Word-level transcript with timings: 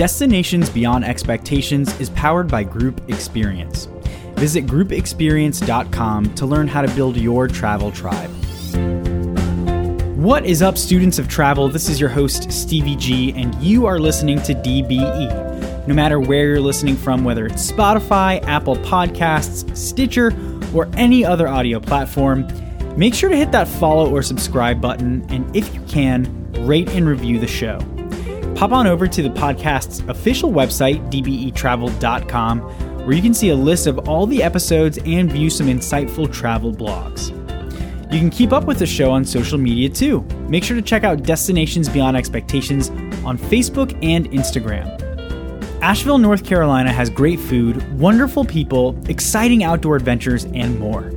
Destinations 0.00 0.70
Beyond 0.70 1.04
Expectations 1.04 2.00
is 2.00 2.08
powered 2.08 2.48
by 2.48 2.64
Group 2.64 3.02
Experience. 3.10 3.84
Visit 4.36 4.64
groupexperience.com 4.64 6.34
to 6.36 6.46
learn 6.46 6.68
how 6.68 6.80
to 6.80 6.88
build 6.94 7.18
your 7.18 7.46
travel 7.46 7.92
tribe. 7.92 8.30
What 10.16 10.46
is 10.46 10.62
up, 10.62 10.78
students 10.78 11.18
of 11.18 11.28
travel? 11.28 11.68
This 11.68 11.90
is 11.90 12.00
your 12.00 12.08
host, 12.08 12.50
Stevie 12.50 12.96
G, 12.96 13.34
and 13.34 13.54
you 13.56 13.84
are 13.84 13.98
listening 13.98 14.40
to 14.44 14.54
DBE. 14.54 15.86
No 15.86 15.92
matter 15.92 16.18
where 16.18 16.46
you're 16.46 16.60
listening 16.62 16.96
from, 16.96 17.22
whether 17.22 17.44
it's 17.44 17.70
Spotify, 17.70 18.42
Apple 18.44 18.76
Podcasts, 18.76 19.76
Stitcher, 19.76 20.32
or 20.74 20.88
any 20.94 21.26
other 21.26 21.46
audio 21.46 21.78
platform, 21.78 22.48
make 22.96 23.12
sure 23.12 23.28
to 23.28 23.36
hit 23.36 23.52
that 23.52 23.68
follow 23.68 24.10
or 24.10 24.22
subscribe 24.22 24.80
button, 24.80 25.26
and 25.28 25.54
if 25.54 25.74
you 25.74 25.82
can, 25.82 26.50
rate 26.64 26.88
and 26.88 27.06
review 27.06 27.38
the 27.38 27.46
show 27.46 27.78
pop 28.54 28.72
on 28.72 28.86
over 28.86 29.06
to 29.06 29.22
the 29.22 29.30
podcast's 29.30 30.00
official 30.08 30.50
website, 30.50 31.10
dbetravel.com, 31.10 32.60
where 33.04 33.12
you 33.12 33.22
can 33.22 33.34
see 33.34 33.50
a 33.50 33.56
list 33.56 33.86
of 33.86 34.08
all 34.08 34.26
the 34.26 34.42
episodes 34.42 34.98
and 35.06 35.30
view 35.32 35.50
some 35.50 35.66
insightful 35.66 36.30
travel 36.32 36.72
blogs. 36.72 37.36
You 38.12 38.18
can 38.18 38.30
keep 38.30 38.52
up 38.52 38.64
with 38.64 38.80
the 38.80 38.86
show 38.86 39.12
on 39.12 39.24
social 39.24 39.56
media 39.56 39.88
too. 39.88 40.22
Make 40.48 40.64
sure 40.64 40.74
to 40.74 40.82
check 40.82 41.04
out 41.04 41.22
Destinations 41.22 41.88
Beyond 41.88 42.16
Expectations 42.16 42.90
on 43.24 43.38
Facebook 43.38 43.96
and 44.02 44.28
Instagram. 44.32 45.00
Asheville, 45.80 46.18
North 46.18 46.44
Carolina 46.44 46.92
has 46.92 47.08
great 47.08 47.40
food, 47.40 47.98
wonderful 47.98 48.44
people, 48.44 48.98
exciting 49.08 49.64
outdoor 49.64 49.96
adventures, 49.96 50.44
and 50.44 50.78
more. 50.78 51.12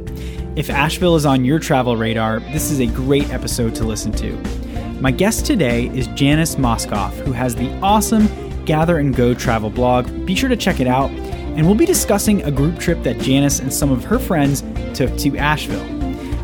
If 0.55 0.70
Asheville 0.70 1.15
is 1.15 1.25
on 1.25 1.43
your 1.43 1.57
travel 1.57 1.97
radar, 1.97 2.39
this 2.39 2.70
is 2.70 2.79
a 2.79 2.85
great 2.85 3.29
episode 3.31 3.73
to 3.75 3.84
listen 3.84 4.11
to. 4.13 4.62
My 5.03 5.12
guest 5.12 5.45
today 5.45 5.88
is 5.88 6.07
Janice 6.16 6.55
Moskoff, 6.55 7.12
who 7.25 7.34
has 7.34 7.55
the 7.55 7.70
awesome 7.81 8.30
Gather 8.63 8.99
and 8.99 9.13
Go 9.13 9.34
travel 9.34 9.70
blog. 9.70 10.26
Be 10.26 10.34
sure 10.34 10.48
to 10.48 10.55
check 10.55 10.79
it 10.79 10.87
out. 10.87 11.09
And 11.09 11.65
we'll 11.65 11.76
be 11.76 11.85
discussing 11.85 12.41
a 12.43 12.49
group 12.49 12.79
trip 12.79 13.04
that 13.04 13.20
Janice 13.20 13.59
and 13.59 13.74
some 13.74 13.91
of 13.91 14.05
her 14.05 14.18
friends 14.18 14.62
took 14.93 15.13
to 15.18 15.37
Asheville. 15.37 15.84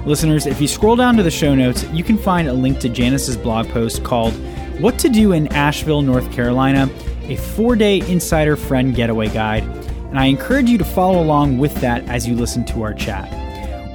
Listeners, 0.05 0.45
if 0.45 0.59
you 0.59 0.67
scroll 0.67 0.97
down 0.97 1.15
to 1.15 1.23
the 1.23 1.31
show 1.31 1.55
notes, 1.55 1.85
you 1.93 2.03
can 2.03 2.17
find 2.17 2.49
a 2.49 2.53
link 2.53 2.79
to 2.79 2.89
Janice's 2.89 3.37
blog 3.37 3.69
post 3.69 4.03
called 4.03 4.33
What 4.81 4.99
to 4.99 5.07
Do 5.07 5.31
in 5.31 5.47
Asheville, 5.53 6.01
North 6.01 6.29
Carolina, 6.33 6.89
a 7.29 7.37
four 7.37 7.77
day 7.77 8.01
insider 8.11 8.57
friend 8.57 8.93
getaway 8.93 9.29
guide. 9.29 9.63
And 10.09 10.19
I 10.19 10.25
encourage 10.25 10.69
you 10.69 10.77
to 10.79 10.83
follow 10.83 11.23
along 11.23 11.59
with 11.59 11.75
that 11.75 12.03
as 12.09 12.27
you 12.27 12.35
listen 12.35 12.65
to 12.65 12.83
our 12.83 12.93
chat. 12.93 13.31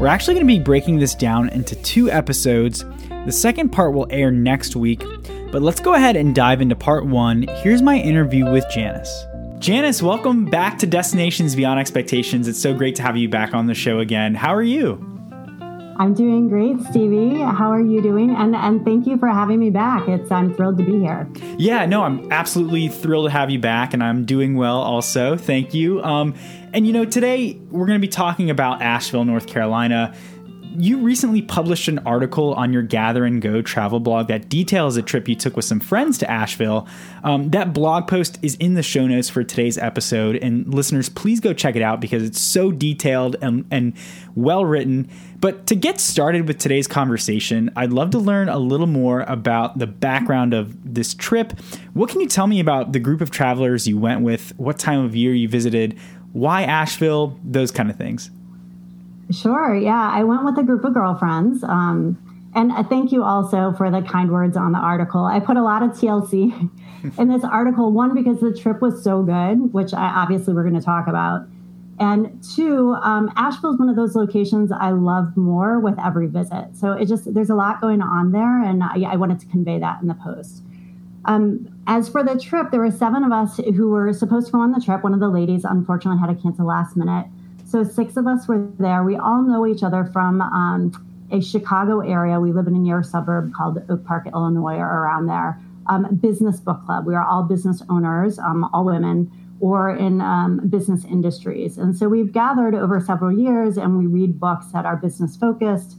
We're 0.01 0.07
actually 0.07 0.37
going 0.37 0.47
to 0.47 0.55
be 0.55 0.59
breaking 0.59 1.01
this 1.01 1.15
down 1.15 1.51
into 1.51 1.77
two 1.77 2.11
episodes 2.11 2.83
the 3.25 3.33
second 3.33 3.71
part 3.71 3.95
will 3.95 4.07
air 4.11 4.31
next 4.31 4.77
week, 4.77 5.03
but 5.51 5.63
let's 5.63 5.81
go 5.81 5.95
ahead 5.95 6.15
and 6.15 6.35
dive 6.35 6.61
into 6.61 6.77
part 6.77 7.07
one. 7.07 7.47
Here's 7.63 7.81
my 7.81 7.97
interview 7.97 8.51
with 8.51 8.65
Janice. 8.71 9.25
Janice, 9.59 10.03
welcome 10.03 10.45
back 10.45 10.77
to 10.81 10.87
Destinations 10.87 11.57
Beyond 11.57 11.81
Expectations. 11.81 12.49
It's 12.49 12.61
so 12.61 12.75
great 12.75 12.97
to 12.97 13.03
have 13.03 13.17
you 13.17 13.31
back 13.31 13.55
on 13.55 13.67
the 13.67 13.75
show 13.75 14.01
again. 14.01 14.35
How 14.35 14.55
are 14.55 14.63
you? 14.63 15.03
I'm 15.97 16.13
doing 16.13 16.49
great, 16.49 16.81
Stevie. 16.91 17.41
How 17.41 17.71
are 17.71 17.81
you 17.81 18.03
doing? 18.03 18.35
And 18.35 18.55
and 18.55 18.85
thank 18.85 19.07
you 19.07 19.17
for 19.17 19.29
having 19.29 19.61
me 19.61 19.71
back. 19.71 20.07
It's 20.09 20.31
I'm 20.31 20.53
thrilled 20.53 20.77
to 20.79 20.85
be 20.85 20.99
here. 20.99 21.27
Yeah, 21.57 21.87
no, 21.87 22.03
I'm 22.03 22.31
absolutely 22.33 22.89
thrilled 22.89 23.27
to 23.27 23.31
have 23.31 23.49
you 23.49 23.61
back, 23.61 23.95
and 23.95 24.03
I'm 24.03 24.25
doing 24.25 24.57
well 24.57 24.79
also. 24.79 25.37
Thank 25.37 25.73
you. 25.73 26.03
Um, 26.03 26.35
and 26.73 26.87
you 26.87 26.93
know, 26.93 27.05
today 27.05 27.55
we're 27.71 27.87
going 27.87 27.99
to 27.99 28.07
be 28.07 28.11
talking 28.11 28.51
about 28.51 28.83
Asheville, 28.83 29.25
North 29.25 29.47
Carolina 29.47 30.15
you 30.77 30.99
recently 30.99 31.43
published 31.43 31.89
an 31.89 32.01
article 32.01 32.55
on 32.55 32.73
your 32.73 32.83
Gather 32.83 33.25
and 33.25 33.41
Go 33.41 33.63
travel 33.63 34.01
blog 34.01 34.29
that 34.29 34.49
details 34.49 34.97
a 34.97 35.03
trip 35.03 35.29
you 35.29 35.35
took 35.35 35.57
with 35.57 35.65
some 35.65 35.81
friends 35.81 36.19
to 36.19 36.31
Asheville. 36.31 36.87
Um, 37.23 37.51
that 37.51 37.73
blog 37.73 38.09
post 38.09 38.39
is 38.43 38.55
in 38.57 38.75
the 38.75 38.83
show 38.83 39.07
notes 39.07 39.29
for 39.29 39.45
today's 39.45 39.79
episode, 39.79 40.37
and 40.37 40.73
listeners, 40.73 41.09
please 41.09 41.41
go 41.41 41.53
check 41.53 41.77
it 41.77 41.83
out 41.83 42.01
because 42.01 42.23
it's 42.23 42.41
so 42.41 42.73
detailed 42.73 43.37
and, 43.41 43.67
and 43.71 43.95
well 44.35 44.65
written. 44.65 45.09
But 45.39 45.67
to 45.69 45.75
get 45.75 46.01
started 46.01 46.49
with 46.49 46.59
today's 46.59 46.87
conversation, 46.87 47.71
I'd 47.77 47.93
love 47.93 48.11
to 48.11 48.19
learn 48.19 48.49
a 48.49 48.59
little 48.59 48.87
more 48.87 49.21
about 49.23 49.79
the 49.79 49.87
background 49.87 50.55
of 50.55 50.95
this 50.95 51.15
trip. 51.15 51.59
What 51.93 52.11
can 52.11 52.21
you 52.21 52.29
tell 52.29 52.47
me 52.47 52.61
about 52.61 52.93
the 52.93 53.01
group 53.01 53.21
of 53.21 53.31
travelers 53.31 53.87
you 53.87 53.99
went 53.99 54.23
with? 54.23 54.53
What 54.57 54.79
time 54.79 55.05
of 55.05 55.15
year 55.15 55.35
you 55.35 55.49
visited? 55.49 55.99
Why 56.33 56.63
Asheville? 56.63 57.39
Those 57.45 57.71
kind 57.71 57.91
of 57.91 57.97
things. 57.97 58.31
Sure. 59.31 59.75
Yeah. 59.75 60.11
I 60.13 60.25
went 60.25 60.45
with 60.45 60.59
a 60.59 60.63
group 60.63 60.85
of 60.85 60.95
girlfriends. 60.95 61.65
Um, 61.65 62.19
and 62.55 62.73
thank 62.89 63.11
you 63.11 63.25
also 63.25 63.73
for 63.73 63.91
the 63.91 64.01
kind 64.03 64.31
words 64.31 64.57
on 64.57 64.73
the 64.73 64.79
article. 64.79 65.25
I 65.25 65.41
put 65.41 65.57
a 65.57 65.63
lot 65.63 65.83
of 65.83 65.91
TLC 65.91 66.71
in 67.19 67.29
this 67.29 67.43
article, 67.45 67.93
one, 67.93 68.15
because 68.15 68.41
the 68.41 68.53
trip 68.55 68.81
was 68.81 69.03
so 69.03 69.23
good, 69.23 69.73
which 69.73 69.93
I, 69.93 70.07
obviously 70.07 70.55
we're 70.55 70.63
going 70.63 70.79
to 70.79 70.85
talk 70.85 71.09
about. 71.09 71.47
And 71.99 72.43
two, 72.57 72.95
um, 73.03 73.33
Asheville 73.37 73.73
is 73.73 73.79
one 73.79 73.89
of 73.89 73.97
those 73.97 74.17
locations 74.17 74.73
I 74.73 74.91
love 74.91 75.37
more 75.37 75.79
with 75.79 75.99
every 75.99 76.27
visit. 76.27 76.71
So 76.75 76.93
it 76.93 77.07
just, 77.07 77.33
there's 77.33 77.51
a 77.51 77.55
lot 77.55 77.81
going 77.81 78.03
on 78.03 78.33
there. 78.33 78.63
And 78.63 78.83
I, 78.83 79.13
I 79.13 79.17
wanted 79.17 79.41
to 79.41 79.47
convey 79.47 79.79
that 79.79 80.01
in 80.03 80.09
the 80.09 80.15
post. 80.15 80.63
Um, 81.25 81.69
as 81.87 82.09
for 82.09 82.23
the 82.23 82.39
trip, 82.39 82.71
there 82.71 82.81
were 82.81 82.91
seven 82.91 83.25
of 83.25 83.33
us 83.33 83.57
who 83.57 83.91
were 83.91 84.13
supposed 84.13 84.47
to 84.47 84.53
go 84.53 84.61
on 84.61 84.73
the 84.73 84.81
trip. 84.81 85.03
One 85.03 85.15
of 85.15 85.21
the 85.21 85.29
ladies, 85.29 85.65
unfortunately, 85.65 86.21
had 86.21 86.35
to 86.35 86.41
cancel 86.41 86.67
last 86.67 86.97
minute. 86.97 87.27
So 87.67 87.83
six 87.83 88.17
of 88.17 88.27
us 88.27 88.47
were 88.47 88.69
there. 88.79 89.03
We 89.05 89.17
all 89.17 89.43
know 89.43 89.67
each 89.67 89.83
other 89.83 90.05
from 90.13 90.41
um, 90.41 90.93
a 91.31 91.41
Chicago 91.41 92.01
area. 92.01 92.39
We 92.41 92.53
live 92.53 92.67
in 92.67 92.77
a 92.77 92.79
near 92.79 93.03
suburb 93.03 93.53
called 93.55 93.79
Oak 93.89 94.05
Park, 94.05 94.27
Illinois, 94.33 94.77
or 94.77 95.03
around 95.03 95.27
there. 95.27 95.61
Um, 95.87 96.17
business 96.17 96.61
book 96.61 96.85
club. 96.87 97.07
We 97.07 97.15
are 97.15 97.27
all 97.27 97.43
business 97.43 97.83
owners, 97.91 98.39
um, 98.39 98.65
all 98.73 98.87
women, 98.87 99.31
or 99.61 99.95
in 99.95 100.21
um, 100.21 100.61
business 100.69 101.05
industries. 101.05 101.79
And 101.79 101.97
so 101.97 102.09
we've 102.09 102.33
gathered 102.33 102.75
over 102.75 103.01
several 103.01 103.33
years 103.33 103.77
and 103.77 103.99
we 103.99 104.07
read 104.07 104.41
books 104.41 104.67
that 104.73 104.85
are 104.87 104.97
business 104.97 105.37
focused, 105.37 105.97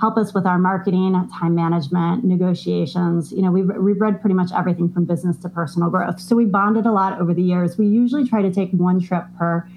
help 0.00 0.16
us 0.16 0.34
with 0.34 0.46
our 0.46 0.58
marketing, 0.58 1.28
time 1.38 1.54
management, 1.54 2.24
negotiations. 2.24 3.32
You 3.32 3.42
know, 3.42 3.50
we've, 3.50 3.70
we've 3.76 4.00
read 4.00 4.20
pretty 4.20 4.34
much 4.34 4.50
everything 4.54 4.92
from 4.92 5.04
business 5.04 5.36
to 5.38 5.48
personal 5.48 5.90
growth. 5.90 6.20
So 6.20 6.36
we 6.36 6.44
bonded 6.44 6.86
a 6.86 6.92
lot 6.92 7.20
over 7.20 7.34
the 7.34 7.42
years. 7.42 7.76
We 7.76 7.86
usually 7.86 8.26
try 8.26 8.42
to 8.42 8.52
take 8.52 8.70
one 8.72 9.00
trip 9.00 9.24
per 9.38 9.68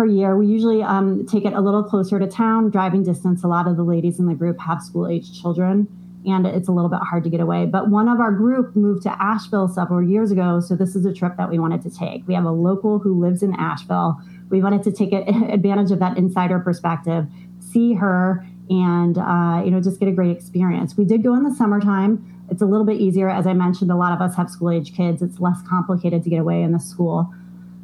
per 0.00 0.06
year. 0.06 0.34
We 0.34 0.46
usually 0.46 0.82
um, 0.82 1.26
take 1.26 1.44
it 1.44 1.52
a 1.52 1.60
little 1.60 1.82
closer 1.82 2.18
to 2.18 2.26
town, 2.26 2.70
driving 2.70 3.02
distance. 3.02 3.44
A 3.44 3.46
lot 3.46 3.68
of 3.68 3.76
the 3.76 3.82
ladies 3.82 4.18
in 4.18 4.24
the 4.24 4.34
group 4.34 4.58
have 4.60 4.80
school 4.80 5.06
age 5.06 5.42
children, 5.42 5.88
and 6.24 6.46
it's 6.46 6.68
a 6.68 6.72
little 6.72 6.88
bit 6.88 7.00
hard 7.02 7.22
to 7.24 7.28
get 7.28 7.40
away. 7.40 7.66
But 7.66 7.90
one 7.90 8.08
of 8.08 8.18
our 8.18 8.32
group 8.32 8.74
moved 8.74 9.02
to 9.02 9.22
Asheville 9.22 9.68
several 9.68 10.02
years 10.02 10.30
ago, 10.30 10.58
so 10.60 10.74
this 10.74 10.96
is 10.96 11.04
a 11.04 11.12
trip 11.12 11.36
that 11.36 11.50
we 11.50 11.58
wanted 11.58 11.82
to 11.82 11.90
take. 11.90 12.26
We 12.26 12.32
have 12.32 12.46
a 12.46 12.50
local 12.50 12.98
who 12.98 13.20
lives 13.20 13.42
in 13.42 13.54
Asheville. 13.56 14.18
We 14.48 14.62
wanted 14.62 14.82
to 14.84 14.92
take 14.92 15.12
advantage 15.52 15.90
of 15.90 15.98
that 15.98 16.16
insider 16.16 16.58
perspective, 16.60 17.26
see 17.60 17.92
her, 17.92 18.46
and 18.70 19.18
uh, 19.18 19.60
you 19.62 19.70
know 19.70 19.82
just 19.82 20.00
get 20.00 20.08
a 20.08 20.12
great 20.12 20.34
experience. 20.34 20.96
We 20.96 21.04
did 21.04 21.22
go 21.22 21.34
in 21.34 21.42
the 21.42 21.54
summertime. 21.54 22.46
It's 22.50 22.62
a 22.62 22.66
little 22.66 22.86
bit 22.86 22.98
easier, 22.98 23.28
as 23.28 23.46
I 23.46 23.52
mentioned. 23.52 23.90
A 23.90 23.96
lot 23.96 24.14
of 24.14 24.22
us 24.22 24.34
have 24.36 24.48
school 24.48 24.70
age 24.70 24.96
kids. 24.96 25.20
It's 25.20 25.40
less 25.40 25.58
complicated 25.68 26.22
to 26.22 26.30
get 26.30 26.38
away 26.38 26.62
in 26.62 26.72
the 26.72 26.80
school 26.80 27.34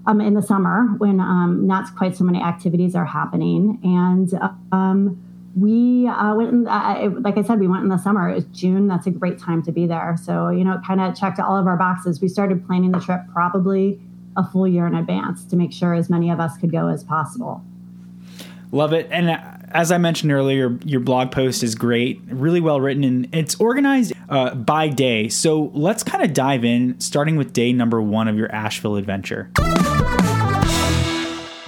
um, 0.06 0.21
in 0.21 0.34
the 0.34 0.43
summer 0.43 0.87
when 0.99 1.21
um, 1.21 1.67
not 1.67 1.94
quite 1.97 2.17
so 2.17 2.25
many 2.25 2.43
activities 2.43 2.94
are 2.94 3.05
happening. 3.05 3.81
And 3.83 4.33
um, 4.72 5.22
we 5.59 6.06
uh, 6.06 6.34
went, 6.34 6.50
in, 6.50 6.67
uh, 6.69 7.11
like 7.21 7.39
I 7.39 7.43
said, 7.43 7.59
we 7.59 7.67
went 7.67 7.83
in 7.83 7.89
the 7.89 7.99
summer. 7.99 8.28
It's 8.28 8.47
June. 8.47 8.89
That's 8.89 9.06
a 9.06 9.11
great 9.11 9.39
time 9.39 9.62
to 9.65 9.72
be 9.72 9.87
there. 9.87 10.16
So, 10.22 10.50
you 10.50 10.65
know, 10.65 10.75
it 10.75 10.81
kind 10.87 11.00
of 11.00 11.19
checked 11.19 11.41
all 11.41 11.56
of 11.56 11.66
our 11.66 11.77
boxes. 11.77 12.21
We 12.21 12.28
started 12.28 12.66
planning 12.66 12.93
the 12.93 13.00
trip 13.00 13.21
probably 13.33 14.00
a 14.37 14.47
full 14.47 14.69
year 14.69 14.87
in 14.87 14.95
advance 14.95 15.45
to 15.47 15.56
make 15.56 15.72
sure 15.72 15.95
as 15.95 16.11
many 16.11 16.31
of 16.31 16.41
us 16.41 16.59
could 16.59 16.71
go 16.71 16.89
as 16.89 17.03
possible. 17.03 17.65
Love 18.71 18.93
it. 18.93 19.09
And 19.11 19.31
uh, 19.31 19.41
as 19.71 19.91
I 19.91 19.99
mentioned 19.99 20.33
earlier, 20.33 20.78
your 20.84 21.00
blog 21.00 21.33
post 21.33 21.62
is 21.62 21.75
great, 21.75 22.21
really 22.27 22.61
well 22.61 22.81
written, 22.81 23.05
and 23.05 23.34
it's 23.34 23.55
organized 23.61 24.12
uh, 24.28 24.55
by 24.55 24.89
day. 24.89 25.28
So 25.28 25.71
let's 25.72 26.03
kind 26.03 26.22
of 26.22 26.34
dive 26.34 26.65
in, 26.65 27.01
starting 27.01 27.36
with 27.36 27.53
day 27.53 27.72
number 27.72 28.03
one 28.03 28.28
of 28.28 28.36
your 28.36 28.53
Asheville 28.53 28.97
adventure. 28.97 29.51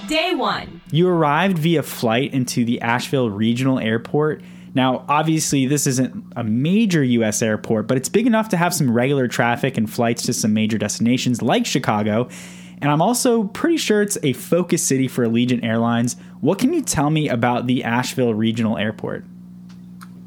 Day 0.09 0.33
one. 0.33 0.81
You 0.91 1.07
arrived 1.07 1.59
via 1.59 1.83
flight 1.83 2.33
into 2.33 2.65
the 2.65 2.81
Asheville 2.81 3.29
Regional 3.29 3.77
Airport. 3.77 4.41
Now, 4.73 5.05
obviously, 5.07 5.67
this 5.67 5.85
isn't 5.85 6.33
a 6.35 6.43
major 6.43 7.03
U.S. 7.03 7.43
airport, 7.43 7.87
but 7.87 7.95
it's 7.95 8.09
big 8.09 8.25
enough 8.25 8.49
to 8.49 8.57
have 8.57 8.73
some 8.73 8.89
regular 8.91 9.27
traffic 9.27 9.77
and 9.77 9.87
flights 9.87 10.23
to 10.23 10.33
some 10.33 10.51
major 10.51 10.79
destinations 10.79 11.43
like 11.43 11.67
Chicago. 11.67 12.27
And 12.81 12.91
I'm 12.91 13.03
also 13.03 13.43
pretty 13.43 13.77
sure 13.77 14.01
it's 14.01 14.17
a 14.23 14.33
focus 14.33 14.81
city 14.83 15.07
for 15.07 15.23
Allegiant 15.23 15.63
Airlines. 15.63 16.15
What 16.41 16.57
can 16.57 16.73
you 16.73 16.81
tell 16.81 17.11
me 17.11 17.29
about 17.29 17.67
the 17.67 17.83
Asheville 17.83 18.33
Regional 18.33 18.79
Airport? 18.79 19.25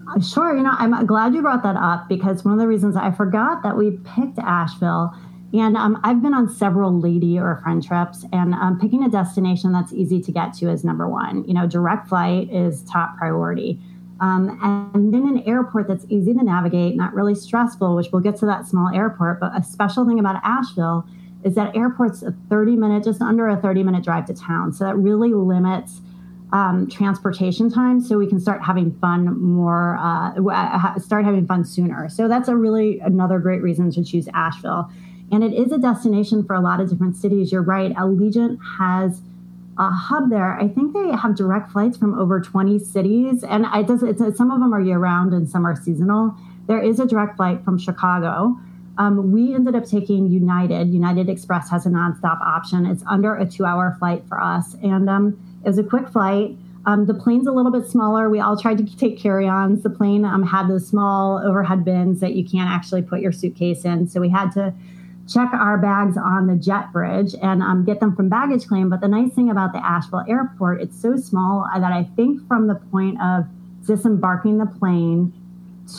Uh, 0.08 0.20
sure. 0.20 0.56
You 0.56 0.62
know, 0.62 0.74
I'm 0.78 1.06
glad 1.06 1.34
you 1.34 1.42
brought 1.42 1.64
that 1.64 1.76
up 1.76 2.08
because 2.08 2.44
one 2.44 2.54
of 2.54 2.60
the 2.60 2.68
reasons 2.68 2.94
I 2.94 3.10
forgot 3.10 3.64
that 3.64 3.76
we 3.76 3.98
picked 4.14 4.38
Asheville 4.38 5.12
and 5.52 5.76
um, 5.76 6.00
I've 6.02 6.22
been 6.22 6.34
on 6.34 6.48
several 6.48 6.98
lady 6.98 7.38
or 7.38 7.60
friend 7.62 7.84
trips, 7.84 8.24
and 8.32 8.54
um, 8.54 8.78
picking 8.80 9.04
a 9.04 9.08
destination 9.08 9.72
that's 9.72 9.92
easy 9.92 10.20
to 10.22 10.32
get 10.32 10.54
to 10.54 10.70
is 10.70 10.84
number 10.84 11.08
one. 11.08 11.44
You 11.44 11.54
know, 11.54 11.66
direct 11.66 12.08
flight 12.08 12.50
is 12.50 12.82
top 12.84 13.18
priority. 13.18 13.78
Um, 14.20 14.58
and 14.94 15.12
then 15.12 15.26
an 15.26 15.42
airport 15.46 15.88
that's 15.88 16.06
easy 16.08 16.32
to 16.32 16.44
navigate, 16.44 16.94
not 16.94 17.12
really 17.12 17.34
stressful, 17.34 17.96
which 17.96 18.06
we'll 18.12 18.22
get 18.22 18.36
to 18.36 18.46
that 18.46 18.66
small 18.66 18.94
airport. 18.94 19.40
But 19.40 19.52
a 19.56 19.62
special 19.64 20.06
thing 20.06 20.20
about 20.20 20.40
Asheville 20.44 21.06
is 21.44 21.56
that 21.56 21.76
airport's 21.76 22.22
a 22.22 22.32
30 22.48 22.76
minute, 22.76 23.04
just 23.04 23.20
under 23.20 23.48
a 23.48 23.56
30 23.56 23.82
minute 23.82 24.04
drive 24.04 24.26
to 24.26 24.34
town. 24.34 24.72
So 24.72 24.84
that 24.84 24.96
really 24.96 25.34
limits 25.34 26.00
um, 26.52 26.88
transportation 26.88 27.70
time 27.70 28.00
so 28.00 28.16
we 28.16 28.26
can 28.26 28.38
start 28.38 28.62
having 28.62 28.92
fun 29.00 29.40
more, 29.40 29.96
uh, 29.98 30.98
start 30.98 31.24
having 31.24 31.46
fun 31.46 31.64
sooner. 31.64 32.08
So 32.08 32.28
that's 32.28 32.48
a 32.48 32.54
really 32.54 33.00
another 33.00 33.38
great 33.38 33.60
reason 33.60 33.90
to 33.90 34.04
choose 34.04 34.28
Asheville. 34.34 34.90
And 35.32 35.42
it 35.42 35.54
is 35.54 35.72
a 35.72 35.78
destination 35.78 36.44
for 36.44 36.54
a 36.54 36.60
lot 36.60 36.78
of 36.78 36.90
different 36.90 37.16
cities. 37.16 37.50
You're 37.50 37.62
right. 37.62 37.92
Allegiant 37.94 38.58
has 38.78 39.22
a 39.78 39.90
hub 39.90 40.28
there. 40.28 40.60
I 40.60 40.68
think 40.68 40.92
they 40.92 41.10
have 41.16 41.34
direct 41.34 41.72
flights 41.72 41.96
from 41.96 42.18
over 42.18 42.38
20 42.38 42.78
cities, 42.78 43.42
and 43.42 43.66
it 43.74 43.86
does. 43.86 44.02
It's, 44.02 44.20
some 44.36 44.50
of 44.50 44.60
them 44.60 44.74
are 44.74 44.80
year 44.80 44.98
round 44.98 45.32
and 45.32 45.48
some 45.48 45.66
are 45.66 45.74
seasonal. 45.74 46.36
There 46.66 46.80
is 46.80 47.00
a 47.00 47.06
direct 47.06 47.36
flight 47.36 47.64
from 47.64 47.78
Chicago. 47.78 48.58
Um, 48.98 49.32
we 49.32 49.54
ended 49.54 49.74
up 49.74 49.86
taking 49.86 50.28
United. 50.28 50.88
United 50.88 51.30
Express 51.30 51.70
has 51.70 51.86
a 51.86 51.88
nonstop 51.88 52.40
option. 52.42 52.84
It's 52.84 53.02
under 53.06 53.34
a 53.34 53.46
two-hour 53.46 53.96
flight 53.98 54.24
for 54.28 54.38
us, 54.38 54.74
and 54.82 55.08
um, 55.08 55.60
it 55.64 55.68
was 55.68 55.78
a 55.78 55.82
quick 55.82 56.10
flight. 56.10 56.54
Um, 56.84 57.06
the 57.06 57.14
plane's 57.14 57.46
a 57.46 57.52
little 57.52 57.72
bit 57.72 57.88
smaller. 57.88 58.28
We 58.28 58.40
all 58.40 58.60
tried 58.60 58.78
to 58.78 58.96
take 58.98 59.18
carry-ons. 59.18 59.82
The 59.82 59.90
plane 59.90 60.26
um, 60.26 60.42
had 60.42 60.68
those 60.68 60.86
small 60.86 61.38
overhead 61.38 61.86
bins 61.86 62.20
that 62.20 62.34
you 62.34 62.44
can't 62.44 62.68
actually 62.68 63.00
put 63.00 63.20
your 63.20 63.32
suitcase 63.32 63.86
in, 63.86 64.06
so 64.08 64.20
we 64.20 64.28
had 64.28 64.50
to 64.52 64.74
check 65.28 65.48
our 65.52 65.78
bags 65.78 66.16
on 66.16 66.46
the 66.46 66.56
jet 66.56 66.92
bridge 66.92 67.34
and 67.40 67.62
um, 67.62 67.84
get 67.84 68.00
them 68.00 68.14
from 68.14 68.28
baggage 68.28 68.66
claim. 68.66 68.88
But 68.88 69.00
the 69.00 69.08
nice 69.08 69.32
thing 69.32 69.50
about 69.50 69.72
the 69.72 69.84
Asheville 69.84 70.24
airport, 70.28 70.80
it's 70.80 71.00
so 71.00 71.16
small 71.16 71.66
that 71.74 71.92
I 71.92 72.04
think 72.16 72.46
from 72.48 72.66
the 72.66 72.74
point 72.74 73.20
of 73.20 73.46
disembarking 73.86 74.58
the 74.58 74.66
plane 74.66 75.32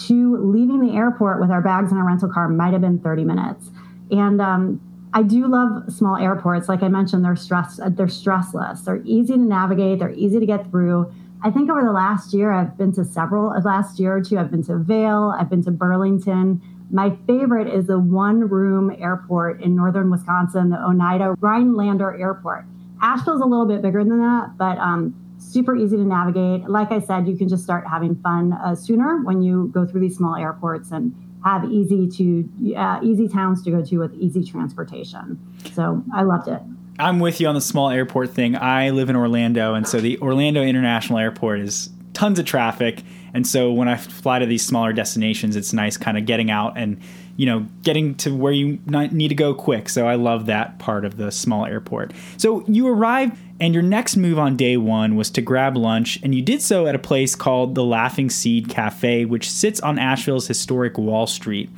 to 0.07 0.37
leaving 0.37 0.79
the 0.79 0.93
airport 0.95 1.39
with 1.39 1.51
our 1.51 1.61
bags 1.61 1.91
in 1.91 1.97
a 1.97 2.03
rental 2.03 2.29
car 2.29 2.47
might 2.47 2.73
have 2.73 2.81
been 2.81 2.99
30 2.99 3.23
minutes. 3.25 3.69
And 4.11 4.41
um, 4.41 4.81
I 5.13 5.23
do 5.23 5.47
love 5.47 5.91
small 5.91 6.15
airports. 6.15 6.67
Like 6.67 6.81
I 6.81 6.87
mentioned, 6.87 7.23
they're 7.23 7.35
stress 7.35 7.77
they're 7.77 8.07
stressless. 8.07 8.85
They're 8.85 9.01
easy 9.03 9.33
to 9.33 9.39
navigate. 9.39 9.99
They're 9.99 10.11
easy 10.11 10.39
to 10.39 10.45
get 10.45 10.69
through. 10.69 11.13
I 11.43 11.51
think 11.51 11.69
over 11.69 11.83
the 11.83 11.91
last 11.91 12.33
year, 12.33 12.51
I've 12.51 12.77
been 12.77 12.93
to 12.93 13.03
several. 13.03 13.49
Last 13.61 13.99
year 13.99 14.15
or 14.15 14.21
two, 14.21 14.39
I've 14.39 14.49
been 14.49 14.63
to 14.63 14.77
Vail. 14.77 15.35
I've 15.37 15.49
been 15.49 15.63
to 15.65 15.71
Burlington. 15.71 16.61
My 16.93 17.17
favorite 17.25 17.67
is 17.67 17.87
the 17.87 17.97
one 17.97 18.47
room 18.47 18.95
airport 18.99 19.63
in 19.63 19.75
northern 19.75 20.11
Wisconsin, 20.11 20.69
the 20.69 20.77
Oneida 20.77 21.33
Rhinelander 21.39 22.15
Airport. 22.15 22.65
Asheville's 23.01 23.41
a 23.41 23.45
little 23.45 23.65
bit 23.65 23.81
bigger 23.81 24.03
than 24.03 24.19
that, 24.19 24.51
but 24.59 24.77
um, 24.77 25.15
super 25.39 25.75
easy 25.75 25.97
to 25.97 26.03
navigate. 26.03 26.69
Like 26.69 26.91
I 26.91 26.99
said, 26.99 27.27
you 27.27 27.35
can 27.35 27.49
just 27.49 27.63
start 27.63 27.87
having 27.87 28.15
fun 28.17 28.53
uh, 28.53 28.75
sooner 28.75 29.21
when 29.23 29.41
you 29.41 29.71
go 29.73 29.87
through 29.87 30.01
these 30.01 30.15
small 30.15 30.35
airports 30.35 30.91
and 30.91 31.15
have 31.43 31.65
easy 31.65 32.07
to 32.07 32.75
uh, 32.77 32.99
easy 33.01 33.27
towns 33.27 33.63
to 33.63 33.71
go 33.71 33.83
to 33.83 33.97
with 33.97 34.13
easy 34.13 34.43
transportation. 34.43 35.39
So 35.73 36.03
I 36.13 36.21
loved 36.21 36.47
it. 36.47 36.61
I'm 36.99 37.19
with 37.19 37.41
you 37.41 37.47
on 37.47 37.55
the 37.55 37.61
small 37.61 37.89
airport 37.89 38.29
thing. 38.29 38.55
I 38.55 38.91
live 38.91 39.09
in 39.09 39.15
Orlando, 39.15 39.73
and 39.73 39.87
so 39.87 39.99
the 39.99 40.19
Orlando 40.19 40.61
International 40.61 41.17
Airport 41.17 41.59
is 41.59 41.89
tons 42.13 42.37
of 42.37 42.45
traffic. 42.45 43.01
And 43.33 43.47
so 43.47 43.71
when 43.71 43.87
I 43.87 43.97
fly 43.97 44.39
to 44.39 44.45
these 44.45 44.65
smaller 44.65 44.93
destinations, 44.93 45.55
it's 45.55 45.73
nice 45.73 45.97
kind 45.97 46.17
of 46.17 46.25
getting 46.25 46.51
out 46.51 46.77
and 46.77 47.01
you 47.35 47.45
know 47.47 47.65
getting 47.81 48.13
to 48.15 48.35
where 48.35 48.53
you 48.53 48.79
need 48.85 49.29
to 49.29 49.35
go 49.35 49.53
quick. 49.53 49.89
So 49.89 50.07
I 50.07 50.15
love 50.15 50.45
that 50.45 50.79
part 50.79 51.03
of 51.03 51.17
the 51.17 51.31
small 51.31 51.65
airport. 51.65 52.13
So 52.37 52.63
you 52.67 52.87
arrived, 52.87 53.37
and 53.59 53.73
your 53.73 53.83
next 53.83 54.17
move 54.17 54.37
on 54.37 54.55
day 54.55 54.77
one 54.77 55.15
was 55.15 55.29
to 55.31 55.41
grab 55.41 55.75
lunch, 55.75 56.19
and 56.21 56.35
you 56.35 56.41
did 56.41 56.61
so 56.61 56.85
at 56.85 56.95
a 56.95 56.99
place 56.99 57.35
called 57.35 57.75
the 57.75 57.83
Laughing 57.83 58.29
Seed 58.29 58.69
Cafe, 58.69 59.25
which 59.25 59.49
sits 59.49 59.79
on 59.79 59.97
Asheville's 59.97 60.47
historic 60.47 60.97
Wall 60.97 61.27
Street. 61.27 61.69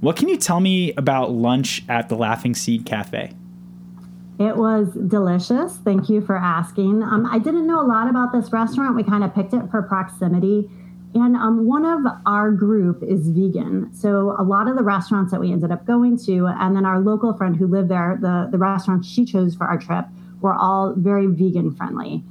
What 0.00 0.16
can 0.16 0.28
you 0.28 0.36
tell 0.36 0.60
me 0.60 0.92
about 0.94 1.30
lunch 1.30 1.82
at 1.88 2.08
the 2.08 2.16
Laughing 2.16 2.54
Seed 2.54 2.84
Cafe? 2.84 3.32
It 4.38 4.56
was 4.56 4.92
delicious. 5.06 5.76
Thank 5.84 6.08
you 6.08 6.20
for 6.20 6.36
asking. 6.36 7.02
Um, 7.04 7.24
I 7.30 7.38
didn't 7.38 7.66
know 7.68 7.80
a 7.80 7.86
lot 7.86 8.10
about 8.10 8.32
this 8.32 8.52
restaurant. 8.52 8.96
We 8.96 9.04
kind 9.04 9.22
of 9.22 9.32
picked 9.32 9.54
it 9.54 9.70
for 9.70 9.80
proximity. 9.82 10.68
And 11.14 11.36
um, 11.36 11.64
one 11.64 11.86
of 11.86 12.00
our 12.26 12.50
group 12.50 13.02
is 13.02 13.28
vegan. 13.28 13.94
So 13.94 14.34
a 14.36 14.42
lot 14.42 14.66
of 14.68 14.76
the 14.76 14.82
restaurants 14.82 15.30
that 15.30 15.40
we 15.40 15.52
ended 15.52 15.70
up 15.70 15.86
going 15.86 16.18
to, 16.26 16.46
and 16.46 16.74
then 16.74 16.84
our 16.84 16.98
local 16.98 17.32
friend 17.34 17.56
who 17.56 17.68
lived 17.68 17.88
there, 17.88 18.18
the, 18.20 18.48
the 18.50 18.58
restaurant 18.58 19.04
she 19.04 19.24
chose 19.24 19.54
for 19.54 19.64
our 19.64 19.78
trip, 19.78 20.06
were 20.40 20.54
all 20.54 20.92
very 20.96 21.26
vegan 21.26 21.74
friendly. 21.74 22.24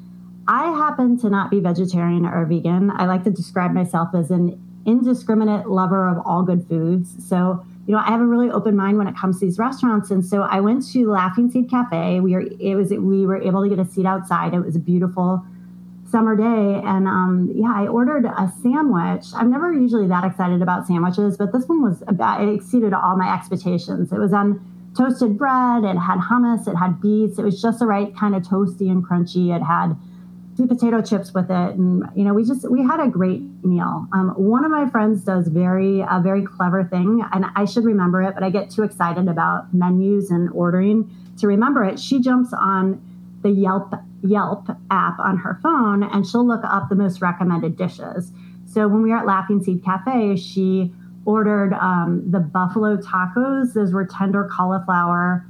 I 0.48 0.72
happen 0.72 1.18
to 1.20 1.30
not 1.30 1.50
be 1.50 1.62
vegetarian 1.62 2.26
or 2.26 2.46
vegan. 2.46 2.92
I 2.92 3.06
like 3.06 3.24
to 3.24 3.32
describe 3.32 3.72
myself 3.72 4.10
as 4.14 4.30
an 4.30 4.62
indiscriminate 4.86 5.70
lover 5.70 6.10
of 6.10 6.22
all 6.26 6.44
good 6.44 6.68
foods. 6.68 7.16
So 7.26 7.66
you 7.86 7.94
know, 7.94 8.00
I 8.00 8.12
have 8.12 8.22
a 8.22 8.26
really 8.26 8.50
open 8.50 8.76
mind 8.76 8.98
when 8.98 9.08
it 9.08 9.16
comes 9.16 9.40
to 9.40 9.46
these 9.46 9.60
restaurants. 9.60 10.10
And 10.10 10.26
so 10.26 10.44
I 10.44 10.62
went 10.62 10.90
to 10.92 11.10
Laughing 11.10 11.52
Seed 11.52 11.70
Cafe. 11.70 12.22
We 12.22 12.34
were 12.34 12.46
it 12.60 12.76
was 12.76 12.92
we 12.92 13.26
were 13.26 13.42
able 13.42 13.64
to 13.64 13.70
get 13.70 13.80
a 13.80 13.86
seat 13.86 14.06
outside. 14.06 14.54
It 14.54 14.60
was 14.60 14.78
beautiful 14.78 15.46
summer 16.14 16.36
day, 16.36 16.80
and 16.86 17.08
um, 17.08 17.52
yeah, 17.56 17.74
I 17.76 17.88
ordered 17.88 18.26
a 18.26 18.54
sandwich. 18.62 19.26
I'm 19.34 19.50
never 19.50 19.74
usually 19.74 20.08
that 20.10 20.24
excited 20.24 20.62
about 20.62 20.86
sandwiches, 20.86 21.38
but 21.38 21.52
this 21.52 21.66
one 21.66 21.82
was 21.82 22.04
about 22.08 22.44
it 22.44 22.54
exceeded 22.54 22.94
all 22.94 23.18
my 23.18 23.34
expectations. 23.34 24.14
It 24.14 24.20
was 24.20 24.32
on 24.32 24.62
toasted 24.96 25.40
bread. 25.40 25.84
It 25.84 25.98
had 25.98 26.20
hummus. 26.20 26.68
It 26.68 26.76
had 26.76 27.02
beets. 27.02 27.40
It 27.40 27.44
was 27.44 27.60
just 27.60 27.80
the 27.80 27.88
right 27.88 28.16
kind 28.16 28.36
of 28.36 28.44
toasty 28.44 28.92
and 28.92 29.04
crunchy. 29.04 29.56
It 29.56 29.64
had 29.64 29.98
sweet 30.56 30.70
potato 30.70 31.02
chips 31.02 31.34
with 31.34 31.50
it 31.50 31.74
and 31.74 32.04
you 32.16 32.24
know 32.24 32.32
we 32.32 32.46
just 32.46 32.70
we 32.70 32.84
had 32.84 33.00
a 33.00 33.08
great 33.08 33.42
meal 33.66 34.08
um, 34.14 34.36
one 34.38 34.64
of 34.64 34.70
my 34.70 34.88
friends 34.88 35.24
does 35.24 35.48
very 35.48 36.02
a 36.02 36.22
very 36.22 36.46
clever 36.46 36.84
thing 36.84 37.26
and 37.34 37.44
i 37.56 37.66
should 37.66 37.84
remember 37.84 38.22
it 38.22 38.36
but 38.36 38.44
i 38.44 38.52
get 38.52 38.70
too 38.70 38.84
excited 38.84 39.28
about 39.28 39.74
menus 39.74 40.30
and 40.30 40.52
ordering 40.52 41.10
to 41.40 41.48
remember 41.48 41.84
it 41.84 42.00
she 42.00 42.20
jumps 42.20 42.54
on 42.54 43.02
the 43.42 43.50
yelp 43.50 43.96
yelp 44.24 44.68
app 44.90 45.20
on 45.20 45.38
her 45.38 45.60
phone 45.62 46.04
and 46.04 46.26
she'll 46.26 46.48
look 46.48 46.64
up 46.64 46.90
the 46.90 46.96
most 46.96 47.22
recommended 47.22 47.76
dishes 47.76 48.32
so 48.66 48.88
when 48.88 49.04
we 49.04 49.10
were 49.10 49.18
at 49.18 49.26
laughing 49.26 49.62
seed 49.64 49.84
cafe 49.84 50.36
she 50.36 50.94
ordered 51.26 51.74
um, 51.74 52.24
the 52.30 52.40
buffalo 52.40 52.98
tacos 52.98 53.74
those 53.74 53.94
were 53.94 54.06
tender 54.06 54.50
cauliflower 54.52 55.46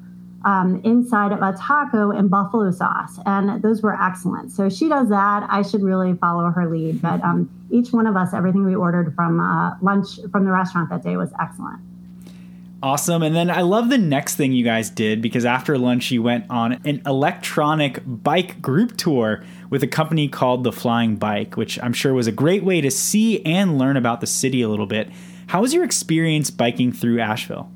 um, 0.45 0.81
inside 0.83 1.31
of 1.31 1.41
a 1.41 1.53
taco 1.57 2.11
in 2.11 2.27
buffalo 2.27 2.71
sauce, 2.71 3.17
and 3.25 3.61
those 3.61 3.81
were 3.81 3.99
excellent. 4.01 4.51
So 4.51 4.69
she 4.69 4.89
does 4.89 5.09
that. 5.09 5.47
I 5.49 5.61
should 5.61 5.81
really 5.81 6.13
follow 6.15 6.49
her 6.51 6.69
lead. 6.69 7.01
But 7.01 7.23
um, 7.23 7.49
each 7.71 7.93
one 7.93 8.07
of 8.07 8.15
us, 8.15 8.33
everything 8.33 8.65
we 8.65 8.75
ordered 8.75 9.15
from 9.15 9.39
uh, 9.39 9.77
lunch 9.81 10.19
from 10.31 10.45
the 10.45 10.51
restaurant 10.51 10.89
that 10.89 11.03
day 11.03 11.15
was 11.15 11.31
excellent. 11.39 11.79
Awesome. 12.83 13.23
And 13.23 13.33
then 13.33 13.49
I 13.49 13.61
love 13.61 13.87
the 13.87 13.97
next 13.97 14.35
thing 14.35 14.51
you 14.51 14.65
guys 14.65 14.89
did 14.89 15.21
because 15.21 15.45
after 15.45 15.77
lunch, 15.77 16.11
you 16.11 16.21
went 16.21 16.43
on 16.49 16.73
an 16.83 17.01
electronic 17.05 18.01
bike 18.05 18.61
group 18.61 18.97
tour 18.97 19.41
with 19.69 19.83
a 19.83 19.87
company 19.87 20.27
called 20.27 20.65
The 20.65 20.73
Flying 20.73 21.15
Bike, 21.15 21.55
which 21.55 21.81
I'm 21.81 21.93
sure 21.93 22.13
was 22.13 22.27
a 22.27 22.31
great 22.33 22.65
way 22.65 22.81
to 22.81 22.91
see 22.91 23.41
and 23.45 23.77
learn 23.77 23.95
about 23.95 24.19
the 24.19 24.27
city 24.27 24.61
a 24.61 24.67
little 24.67 24.85
bit. 24.85 25.09
How 25.47 25.61
was 25.61 25.73
your 25.73 25.85
experience 25.85 26.51
biking 26.51 26.91
through 26.91 27.21
Asheville? 27.21 27.71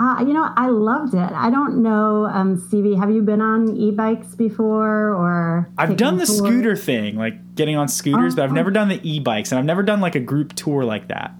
Uh, 0.00 0.18
you 0.20 0.32
know, 0.32 0.48
I 0.56 0.68
loved 0.68 1.14
it. 1.14 1.32
I 1.32 1.50
don't 1.50 1.82
know, 1.82 2.26
um, 2.26 2.56
Stevie, 2.68 2.94
have 2.94 3.10
you 3.10 3.22
been 3.22 3.40
on 3.40 3.76
e-bikes 3.76 4.36
before 4.36 5.14
or? 5.14 5.68
I've 5.76 5.96
done 5.96 6.18
the 6.18 6.26
tours? 6.26 6.38
scooter 6.38 6.76
thing, 6.76 7.16
like 7.16 7.56
getting 7.56 7.76
on 7.76 7.88
scooters, 7.88 8.34
oh, 8.34 8.36
but 8.36 8.42
I've 8.44 8.52
oh. 8.52 8.54
never 8.54 8.70
done 8.70 8.88
the 8.88 9.00
e-bikes, 9.02 9.50
and 9.50 9.58
I've 9.58 9.64
never 9.64 9.82
done 9.82 10.00
like 10.00 10.14
a 10.14 10.20
group 10.20 10.52
tour 10.54 10.84
like 10.84 11.08
that. 11.08 11.32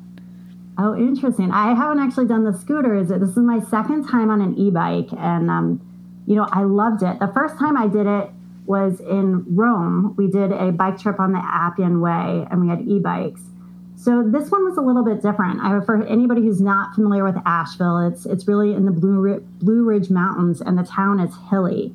Oh, 0.76 0.96
interesting. 0.96 1.50
I 1.50 1.74
haven't 1.74 2.00
actually 2.00 2.26
done 2.26 2.44
the 2.44 2.52
scooters. 2.52 3.08
This 3.08 3.30
is 3.30 3.36
my 3.36 3.60
second 3.70 4.08
time 4.08 4.30
on 4.30 4.40
an 4.40 4.58
e-bike, 4.58 5.08
and 5.16 5.50
um, 5.50 6.22
you 6.26 6.34
know, 6.34 6.48
I 6.50 6.62
loved 6.64 7.02
it. 7.02 7.20
The 7.20 7.30
first 7.32 7.58
time 7.58 7.76
I 7.76 7.86
did 7.86 8.06
it 8.06 8.30
was 8.66 8.98
in 9.00 9.44
Rome. 9.54 10.14
We 10.16 10.26
did 10.26 10.50
a 10.50 10.72
bike 10.72 10.98
trip 10.98 11.20
on 11.20 11.32
the 11.32 11.38
Appian 11.38 12.00
Way, 12.00 12.46
and 12.50 12.60
we 12.60 12.68
had 12.68 12.80
e-bikes 12.88 13.42
so 14.04 14.22
this 14.22 14.50
one 14.50 14.64
was 14.64 14.76
a 14.76 14.82
little 14.82 15.02
bit 15.02 15.22
different. 15.22 15.60
I, 15.60 15.80
for 15.80 16.04
anybody 16.04 16.42
who's 16.42 16.60
not 16.60 16.94
familiar 16.94 17.24
with 17.24 17.36
Asheville, 17.46 18.06
it's 18.06 18.26
it's 18.26 18.46
really 18.46 18.74
in 18.74 18.84
the 18.84 18.90
Blue 18.90 19.40
Blue 19.60 19.82
Ridge 19.82 20.10
Mountains, 20.10 20.60
and 20.60 20.76
the 20.76 20.82
town 20.82 21.20
is 21.20 21.34
hilly. 21.50 21.94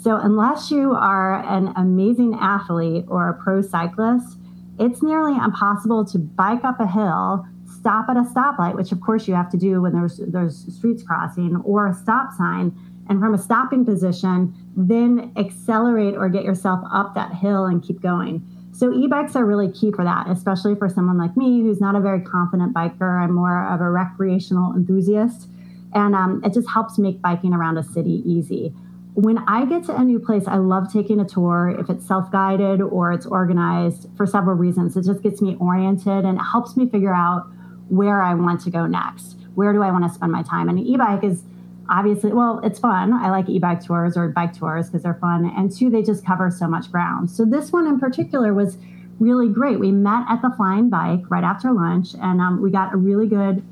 So 0.00 0.16
unless 0.16 0.70
you 0.70 0.92
are 0.92 1.44
an 1.44 1.74
amazing 1.76 2.34
athlete 2.40 3.04
or 3.08 3.28
a 3.28 3.34
pro 3.34 3.60
cyclist, 3.60 4.38
it's 4.78 5.02
nearly 5.02 5.36
impossible 5.36 6.06
to 6.06 6.18
bike 6.18 6.64
up 6.64 6.80
a 6.80 6.86
hill, 6.86 7.46
stop 7.80 8.06
at 8.10 8.16
a 8.16 8.22
stoplight, 8.22 8.76
which 8.76 8.92
of 8.92 9.00
course 9.00 9.26
you 9.26 9.34
have 9.34 9.50
to 9.50 9.56
do 9.56 9.82
when 9.82 9.92
there's 9.92 10.20
there's 10.28 10.72
streets 10.76 11.02
crossing 11.02 11.56
or 11.64 11.88
a 11.88 11.94
stop 11.94 12.32
sign, 12.36 12.76
and 13.08 13.18
from 13.18 13.34
a 13.34 13.38
stopping 13.38 13.84
position, 13.84 14.54
then 14.76 15.32
accelerate 15.36 16.14
or 16.14 16.28
get 16.28 16.44
yourself 16.44 16.80
up 16.92 17.14
that 17.14 17.32
hill 17.34 17.64
and 17.64 17.82
keep 17.82 18.00
going. 18.00 18.46
So 18.72 18.92
e-bikes 18.92 19.34
are 19.34 19.44
really 19.44 19.70
key 19.72 19.90
for 19.92 20.04
that, 20.04 20.28
especially 20.28 20.74
for 20.74 20.88
someone 20.88 21.18
like 21.18 21.36
me 21.36 21.60
who's 21.60 21.80
not 21.80 21.96
a 21.96 22.00
very 22.00 22.20
confident 22.20 22.72
biker. 22.72 23.22
I'm 23.22 23.34
more 23.34 23.66
of 23.66 23.80
a 23.80 23.90
recreational 23.90 24.74
enthusiast, 24.74 25.48
and 25.92 26.14
um, 26.14 26.40
it 26.44 26.52
just 26.52 26.68
helps 26.70 26.98
make 26.98 27.20
biking 27.20 27.52
around 27.52 27.78
a 27.78 27.82
city 27.82 28.22
easy. 28.24 28.72
When 29.14 29.38
I 29.38 29.66
get 29.66 29.84
to 29.86 29.96
a 29.96 30.04
new 30.04 30.20
place, 30.20 30.44
I 30.46 30.56
love 30.56 30.90
taking 30.92 31.18
a 31.18 31.24
tour, 31.24 31.74
if 31.78 31.90
it's 31.90 32.06
self-guided 32.06 32.80
or 32.80 33.12
it's 33.12 33.26
organized, 33.26 34.06
for 34.16 34.24
several 34.24 34.54
reasons. 34.54 34.96
It 34.96 35.04
just 35.04 35.22
gets 35.22 35.42
me 35.42 35.56
oriented 35.58 36.24
and 36.24 36.38
it 36.38 36.42
helps 36.42 36.76
me 36.76 36.88
figure 36.88 37.12
out 37.12 37.50
where 37.90 38.22
I 38.22 38.34
want 38.34 38.60
to 38.62 38.70
go 38.70 38.86
next. 38.86 39.36
Where 39.54 39.72
do 39.72 39.82
I 39.82 39.90
want 39.90 40.04
to 40.04 40.10
spend 40.14 40.32
my 40.32 40.42
time? 40.42 40.68
And 40.68 40.78
an 40.78 40.86
e-bike 40.86 41.24
is 41.24 41.42
obviously, 41.88 42.32
well, 42.32 42.60
it's 42.62 42.78
fun. 42.78 43.12
I 43.12 43.30
like 43.30 43.48
e-bike 43.48 43.84
tours 43.84 44.16
or 44.16 44.28
bike 44.28 44.56
tours 44.56 44.86
because 44.86 45.02
they're 45.02 45.14
fun, 45.14 45.52
and 45.56 45.76
two, 45.76 45.90
they 45.90 46.02
just 46.02 46.24
cover 46.24 46.50
so 46.50 46.68
much 46.68 46.90
ground. 46.90 47.30
So 47.30 47.44
this 47.44 47.72
one 47.72 47.86
in 47.86 47.98
particular 47.98 48.54
was 48.54 48.78
really 49.18 49.48
great. 49.48 49.80
We 49.80 49.90
met 49.90 50.24
at 50.30 50.40
the 50.40 50.50
Flying 50.56 50.88
Bike 50.88 51.28
right 51.28 51.44
after 51.44 51.72
lunch, 51.72 52.14
and 52.14 52.40
um, 52.40 52.62
we 52.62 52.70
got 52.70 52.94
a 52.94 52.96
really 52.96 53.26
good 53.26 53.62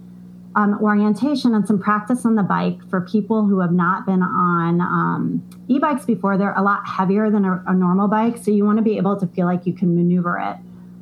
um, 0.56 0.78
orientation 0.82 1.54
and 1.54 1.66
some 1.66 1.78
practice 1.78 2.26
on 2.26 2.34
the 2.34 2.42
bike 2.42 2.78
for 2.90 3.00
people 3.00 3.46
who 3.46 3.60
have 3.60 3.72
not 3.72 4.04
been 4.04 4.22
on 4.22 4.80
um, 4.80 5.48
e-bikes 5.68 6.04
before. 6.04 6.36
They're 6.36 6.54
a 6.54 6.62
lot 6.62 6.86
heavier 6.88 7.30
than 7.30 7.44
a, 7.44 7.62
a 7.68 7.74
normal 7.74 8.08
bike, 8.08 8.36
so 8.38 8.50
you 8.50 8.64
want 8.64 8.78
to 8.78 8.82
be 8.82 8.96
able 8.96 9.18
to 9.20 9.26
feel 9.28 9.46
like 9.46 9.64
you 9.64 9.72
can 9.72 9.94
maneuver 9.94 10.38
it. 10.38 10.56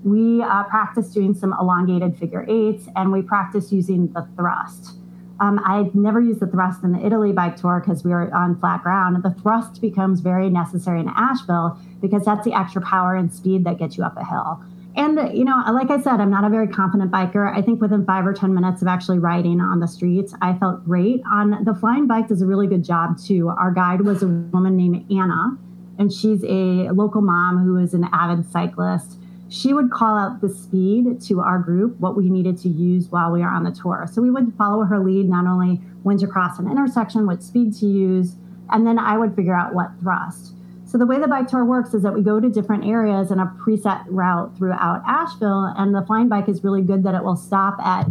We 0.04 0.42
uh, 0.42 0.64
practiced 0.64 1.14
doing 1.14 1.34
some 1.34 1.54
elongated 1.60 2.18
figure 2.18 2.44
eights, 2.48 2.88
and 2.94 3.12
we 3.12 3.22
practiced 3.22 3.72
using 3.72 4.12
the 4.12 4.28
thrust. 4.36 4.96
Um, 5.38 5.60
I'd 5.66 5.94
never 5.94 6.20
used 6.20 6.40
the 6.40 6.46
thrust 6.46 6.82
in 6.82 6.92
the 6.92 7.04
Italy 7.04 7.32
bike 7.32 7.56
tour 7.56 7.80
because 7.80 8.04
we 8.04 8.10
were 8.10 8.32
on 8.34 8.58
flat 8.58 8.82
ground. 8.82 9.22
The 9.22 9.34
thrust 9.42 9.80
becomes 9.80 10.20
very 10.20 10.48
necessary 10.48 11.00
in 11.00 11.10
Asheville 11.14 11.78
because 12.00 12.24
that's 12.24 12.44
the 12.44 12.54
extra 12.54 12.80
power 12.80 13.14
and 13.14 13.32
speed 13.32 13.64
that 13.64 13.78
gets 13.78 13.98
you 13.98 14.04
up 14.04 14.16
a 14.16 14.24
hill. 14.24 14.62
And, 14.96 15.36
you 15.36 15.44
know, 15.44 15.62
like 15.72 15.90
I 15.90 16.00
said, 16.00 16.20
I'm 16.20 16.30
not 16.30 16.44
a 16.44 16.48
very 16.48 16.66
confident 16.66 17.10
biker. 17.10 17.54
I 17.54 17.60
think 17.60 17.82
within 17.82 18.06
five 18.06 18.26
or 18.26 18.32
10 18.32 18.54
minutes 18.54 18.80
of 18.80 18.88
actually 18.88 19.18
riding 19.18 19.60
on 19.60 19.80
the 19.80 19.86
streets, 19.86 20.32
I 20.40 20.54
felt 20.54 20.86
great. 20.86 21.20
On 21.30 21.64
the 21.64 21.74
flying 21.74 22.06
bike 22.06 22.28
does 22.28 22.40
a 22.40 22.46
really 22.46 22.66
good 22.66 22.82
job 22.82 23.18
too. 23.18 23.48
Our 23.48 23.72
guide 23.72 24.00
was 24.00 24.22
a 24.22 24.26
woman 24.26 24.74
named 24.74 25.12
Anna, 25.12 25.58
and 25.98 26.10
she's 26.10 26.42
a 26.44 26.90
local 26.92 27.20
mom 27.20 27.58
who 27.58 27.76
is 27.76 27.92
an 27.92 28.08
avid 28.10 28.50
cyclist. 28.50 29.18
She 29.48 29.72
would 29.72 29.90
call 29.90 30.18
out 30.18 30.40
the 30.40 30.48
speed 30.48 31.20
to 31.22 31.40
our 31.40 31.58
group, 31.58 31.98
what 32.00 32.16
we 32.16 32.28
needed 32.28 32.58
to 32.58 32.68
use 32.68 33.08
while 33.08 33.30
we 33.30 33.42
are 33.42 33.50
on 33.50 33.64
the 33.64 33.70
tour. 33.70 34.08
So 34.12 34.20
we 34.20 34.30
would 34.30 34.54
follow 34.58 34.84
her 34.84 34.98
lead, 34.98 35.28
not 35.28 35.46
only 35.46 35.76
when 36.02 36.18
to 36.18 36.26
cross 36.26 36.58
an 36.58 36.70
intersection, 36.70 37.26
what 37.26 37.42
speed 37.42 37.74
to 37.76 37.86
use, 37.86 38.36
and 38.70 38.86
then 38.86 38.98
I 38.98 39.16
would 39.16 39.36
figure 39.36 39.54
out 39.54 39.74
what 39.74 39.90
thrust. 40.00 40.54
So 40.84 40.98
the 40.98 41.06
way 41.06 41.18
the 41.18 41.28
bike 41.28 41.48
tour 41.48 41.64
works 41.64 41.94
is 41.94 42.02
that 42.02 42.14
we 42.14 42.22
go 42.22 42.40
to 42.40 42.48
different 42.48 42.84
areas 42.84 43.30
in 43.30 43.40
a 43.40 43.46
preset 43.46 44.04
route 44.08 44.56
throughout 44.56 45.02
Asheville, 45.06 45.72
and 45.76 45.94
the 45.94 46.02
flying 46.02 46.28
bike 46.28 46.48
is 46.48 46.62
really 46.64 46.82
good 46.82 47.02
that 47.04 47.14
it 47.14 47.22
will 47.22 47.36
stop 47.36 47.78
at 47.84 48.06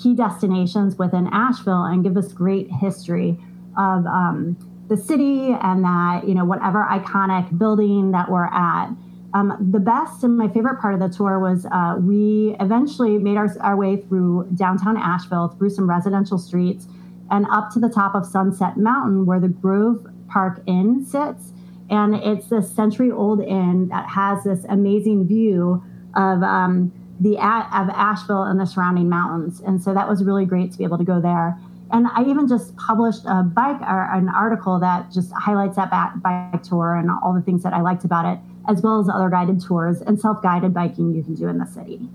key 0.00 0.14
destinations 0.14 0.96
within 0.96 1.28
Asheville 1.32 1.84
and 1.84 2.04
give 2.04 2.16
us 2.16 2.32
great 2.32 2.70
history 2.70 3.38
of 3.76 4.06
um, 4.06 4.56
the 4.88 4.96
city 4.96 5.56
and 5.60 5.84
that 5.84 6.26
you 6.26 6.34
know 6.34 6.44
whatever 6.44 6.86
iconic 6.90 7.56
building 7.58 8.12
that 8.12 8.30
we're 8.30 8.46
at. 8.46 8.90
Um, 9.32 9.70
the 9.70 9.78
best 9.78 10.24
and 10.24 10.36
my 10.36 10.48
favorite 10.48 10.80
part 10.80 10.94
of 10.94 11.00
the 11.00 11.08
tour 11.08 11.38
was 11.38 11.66
uh, 11.66 11.96
we 12.00 12.56
eventually 12.58 13.18
made 13.18 13.36
our, 13.36 13.48
our 13.60 13.76
way 13.76 13.96
through 13.96 14.48
downtown 14.54 14.96
Asheville, 14.96 15.48
through 15.48 15.70
some 15.70 15.88
residential 15.88 16.36
streets, 16.36 16.86
and 17.30 17.46
up 17.50 17.70
to 17.74 17.78
the 17.78 17.88
top 17.88 18.14
of 18.14 18.26
Sunset 18.26 18.76
Mountain, 18.76 19.26
where 19.26 19.38
the 19.38 19.48
Grove 19.48 20.04
Park 20.28 20.62
Inn 20.66 21.04
sits 21.04 21.52
and 21.90 22.14
it's 22.14 22.46
this 22.46 22.70
century 22.72 23.10
old 23.10 23.40
inn 23.40 23.88
that 23.88 24.08
has 24.08 24.44
this 24.44 24.64
amazing 24.68 25.26
view 25.26 25.82
of 26.14 26.42
um, 26.42 26.92
the 27.18 27.32
of 27.32 27.90
Asheville 27.90 28.44
and 28.44 28.58
the 28.58 28.64
surrounding 28.64 29.08
mountains. 29.08 29.60
And 29.60 29.82
so 29.82 29.92
that 29.92 30.08
was 30.08 30.24
really 30.24 30.46
great 30.46 30.70
to 30.72 30.78
be 30.78 30.84
able 30.84 30.98
to 30.98 31.04
go 31.04 31.20
there. 31.20 31.58
And 31.92 32.06
I 32.06 32.22
even 32.22 32.46
just 32.46 32.76
published 32.76 33.22
a 33.26 33.42
bike 33.42 33.80
or 33.82 34.08
an 34.14 34.28
article 34.28 34.78
that 34.78 35.10
just 35.10 35.32
highlights 35.32 35.74
that 35.76 35.90
bike 36.22 36.62
tour 36.62 36.94
and 36.94 37.10
all 37.10 37.34
the 37.34 37.42
things 37.42 37.64
that 37.64 37.72
I 37.72 37.80
liked 37.80 38.04
about 38.04 38.24
it, 38.24 38.38
as 38.68 38.82
well 38.82 39.00
as 39.00 39.08
other 39.08 39.28
guided 39.30 39.60
tours 39.62 40.00
and 40.00 40.20
self-guided 40.20 40.74
biking 40.74 41.14
you 41.14 41.22
can 41.22 41.34
do 41.34 41.48
in 41.48 41.58
the 41.58 41.66
city. 41.66 42.08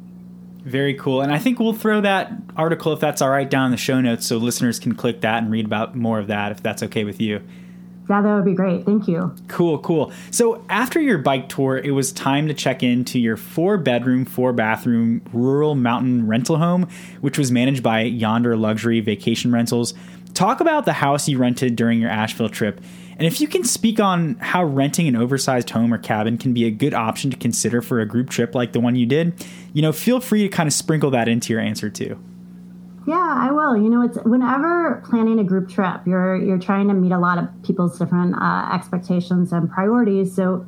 Very 0.63 0.95
cool. 0.95 1.21
And 1.21 1.31
I 1.31 1.37
think 1.37 1.59
we'll 1.59 1.73
throw 1.73 2.01
that 2.01 2.31
article, 2.55 2.91
if 2.91 2.99
that's 2.99 3.21
all 3.21 3.29
right, 3.29 3.49
down 3.49 3.65
in 3.65 3.71
the 3.71 3.77
show 3.77 4.01
notes 4.01 4.25
so 4.25 4.37
listeners 4.37 4.79
can 4.79 4.95
click 4.95 5.21
that 5.21 5.43
and 5.43 5.51
read 5.51 5.65
about 5.65 5.95
more 5.95 6.17
of 6.17 6.27
that, 6.27 6.51
if 6.51 6.63
that's 6.63 6.81
okay 6.83 7.03
with 7.03 7.21
you. 7.21 7.41
Yeah, 8.09 8.21
that 8.21 8.35
would 8.35 8.45
be 8.45 8.53
great. 8.53 8.85
Thank 8.85 9.07
you. 9.07 9.35
Cool, 9.47 9.79
cool. 9.79 10.11
So 10.29 10.63
after 10.69 11.01
your 11.01 11.17
bike 11.17 11.49
tour, 11.49 11.77
it 11.77 11.91
was 11.91 12.11
time 12.11 12.47
to 12.47 12.53
check 12.53 12.83
into 12.83 13.19
your 13.19 13.35
four 13.35 13.77
bedroom, 13.77 14.25
four 14.25 14.53
bathroom 14.53 15.23
rural 15.33 15.73
mountain 15.73 16.27
rental 16.27 16.57
home, 16.57 16.87
which 17.21 17.37
was 17.37 17.51
managed 17.51 17.81
by 17.81 18.01
Yonder 18.01 18.55
Luxury 18.55 18.99
Vacation 18.99 19.51
Rentals. 19.51 19.95
Talk 20.35 20.59
about 20.59 20.85
the 20.85 20.93
house 20.93 21.27
you 21.27 21.37
rented 21.37 21.75
during 21.75 21.99
your 21.99 22.11
Asheville 22.11 22.49
trip. 22.49 22.79
And 23.17 23.25
if 23.25 23.39
you 23.39 23.47
can 23.47 23.63
speak 23.63 23.99
on 23.99 24.35
how 24.35 24.63
renting 24.63 25.07
an 25.07 25.15
oversized 25.15 25.69
home 25.69 25.93
or 25.93 25.97
cabin 25.97 26.37
can 26.37 26.53
be 26.53 26.65
a 26.65 26.71
good 26.71 26.93
option 26.93 27.31
to 27.31 27.37
consider 27.37 27.81
for 27.81 27.99
a 27.99 28.05
group 28.05 28.29
trip 28.29 28.53
like 28.53 28.73
the 28.73 28.79
one 28.79 28.95
you 28.95 29.05
did, 29.05 29.45
you 29.73 29.81
know, 29.81 29.91
feel 29.91 30.19
free 30.19 30.43
to 30.43 30.49
kind 30.49 30.67
of 30.67 30.73
sprinkle 30.73 31.11
that 31.11 31.27
into 31.27 31.53
your 31.53 31.61
answer 31.61 31.89
too. 31.89 32.19
Yeah, 33.07 33.35
I 33.37 33.51
will. 33.51 33.77
You 33.77 33.89
know, 33.89 34.01
it's 34.01 34.17
whenever 34.23 35.03
planning 35.07 35.37
a 35.39 35.43
group 35.43 35.69
trip, 35.69 36.01
you're 36.07 36.35
you're 36.35 36.57
trying 36.57 36.87
to 36.87 36.93
meet 36.93 37.11
a 37.11 37.19
lot 37.19 37.37
of 37.37 37.47
people's 37.63 37.99
different 37.99 38.35
uh, 38.35 38.71
expectations 38.73 39.53
and 39.53 39.69
priorities. 39.69 40.35
So 40.35 40.65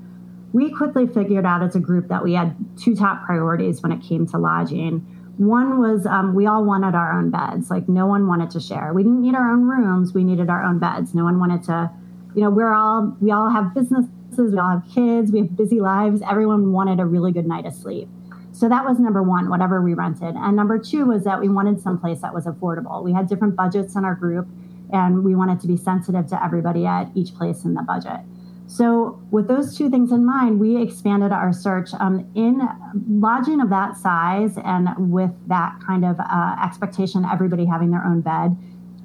we 0.53 0.71
quickly 0.71 1.07
figured 1.07 1.45
out 1.45 1.63
as 1.63 1.75
a 1.75 1.79
group 1.79 2.09
that 2.09 2.23
we 2.23 2.33
had 2.33 2.55
two 2.77 2.95
top 2.95 3.25
priorities 3.25 3.81
when 3.81 3.91
it 3.91 4.01
came 4.01 4.27
to 4.27 4.37
lodging. 4.37 4.99
One 5.37 5.79
was 5.79 6.05
um, 6.05 6.35
we 6.35 6.45
all 6.45 6.63
wanted 6.63 6.95
our 6.95 7.17
own 7.17 7.31
beds. 7.31 7.71
Like 7.71 7.89
no 7.89 8.05
one 8.05 8.27
wanted 8.27 8.51
to 8.51 8.59
share. 8.59 8.93
We 8.93 9.03
didn't 9.03 9.21
need 9.21 9.35
our 9.35 9.51
own 9.51 9.63
rooms. 9.63 10.13
We 10.13 10.23
needed 10.23 10.49
our 10.49 10.63
own 10.63 10.79
beds. 10.79 11.15
No 11.15 11.23
one 11.23 11.39
wanted 11.39 11.63
to. 11.63 11.91
You 12.37 12.43
know, 12.43 12.51
we're 12.51 12.71
all 12.71 13.17
we 13.19 13.31
all 13.31 13.49
have 13.49 13.73
businesses. 13.73 14.11
We 14.37 14.59
all 14.59 14.69
have 14.69 14.83
kids. 14.93 15.31
We 15.31 15.39
have 15.39 15.57
busy 15.57 15.79
lives. 15.79 16.21
Everyone 16.21 16.71
wanted 16.71 16.99
a 16.99 17.05
really 17.05 17.31
good 17.31 17.47
night 17.47 17.65
of 17.65 17.73
sleep. 17.73 18.07
So 18.51 18.69
that 18.69 18.85
was 18.85 18.99
number 18.99 19.23
one, 19.23 19.49
whatever 19.49 19.81
we 19.81 19.95
rented. 19.95 20.35
And 20.35 20.55
number 20.55 20.77
two 20.77 21.07
was 21.07 21.23
that 21.23 21.39
we 21.39 21.49
wanted 21.49 21.81
someplace 21.81 22.21
that 22.21 22.35
was 22.35 22.45
affordable. 22.45 23.03
We 23.03 23.11
had 23.11 23.27
different 23.27 23.55
budgets 23.55 23.95
in 23.95 24.05
our 24.05 24.13
group, 24.13 24.47
and 24.93 25.23
we 25.23 25.33
wanted 25.33 25.59
to 25.61 25.67
be 25.67 25.77
sensitive 25.77 26.27
to 26.27 26.43
everybody 26.43 26.85
at 26.85 27.09
each 27.15 27.33
place 27.33 27.65
in 27.65 27.73
the 27.73 27.81
budget. 27.81 28.19
So, 28.67 29.19
with 29.31 29.47
those 29.47 29.75
two 29.75 29.89
things 29.89 30.11
in 30.11 30.23
mind, 30.23 30.59
we 30.59 30.79
expanded 30.79 31.31
our 31.31 31.51
search 31.51 31.89
um, 31.99 32.29
in 32.35 32.61
lodging 33.09 33.61
of 33.61 33.71
that 33.71 33.97
size 33.97 34.59
and 34.63 35.11
with 35.11 35.31
that 35.47 35.79
kind 35.83 36.05
of 36.05 36.19
uh, 36.19 36.55
expectation, 36.63 37.25
everybody 37.25 37.65
having 37.65 37.89
their 37.89 38.05
own 38.05 38.21
bed 38.21 38.55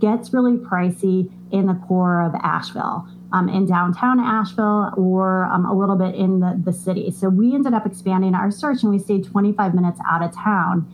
gets 0.00 0.34
really 0.34 0.58
pricey 0.58 1.32
in 1.50 1.66
the 1.66 1.74
core 1.86 2.20
of 2.20 2.34
Asheville 2.42 3.08
um, 3.32 3.48
in 3.48 3.66
downtown 3.66 4.20
Asheville 4.20 4.92
or 4.96 5.46
um, 5.46 5.64
a 5.64 5.74
little 5.74 5.96
bit 5.96 6.14
in 6.14 6.40
the, 6.40 6.60
the 6.62 6.72
city. 6.72 7.10
So 7.10 7.28
we 7.28 7.54
ended 7.54 7.74
up 7.74 7.86
expanding 7.86 8.34
our 8.34 8.50
search 8.50 8.82
and 8.82 8.90
we 8.90 8.98
stayed 8.98 9.24
25 9.24 9.74
minutes 9.74 9.98
out 10.06 10.22
of 10.22 10.34
town 10.34 10.88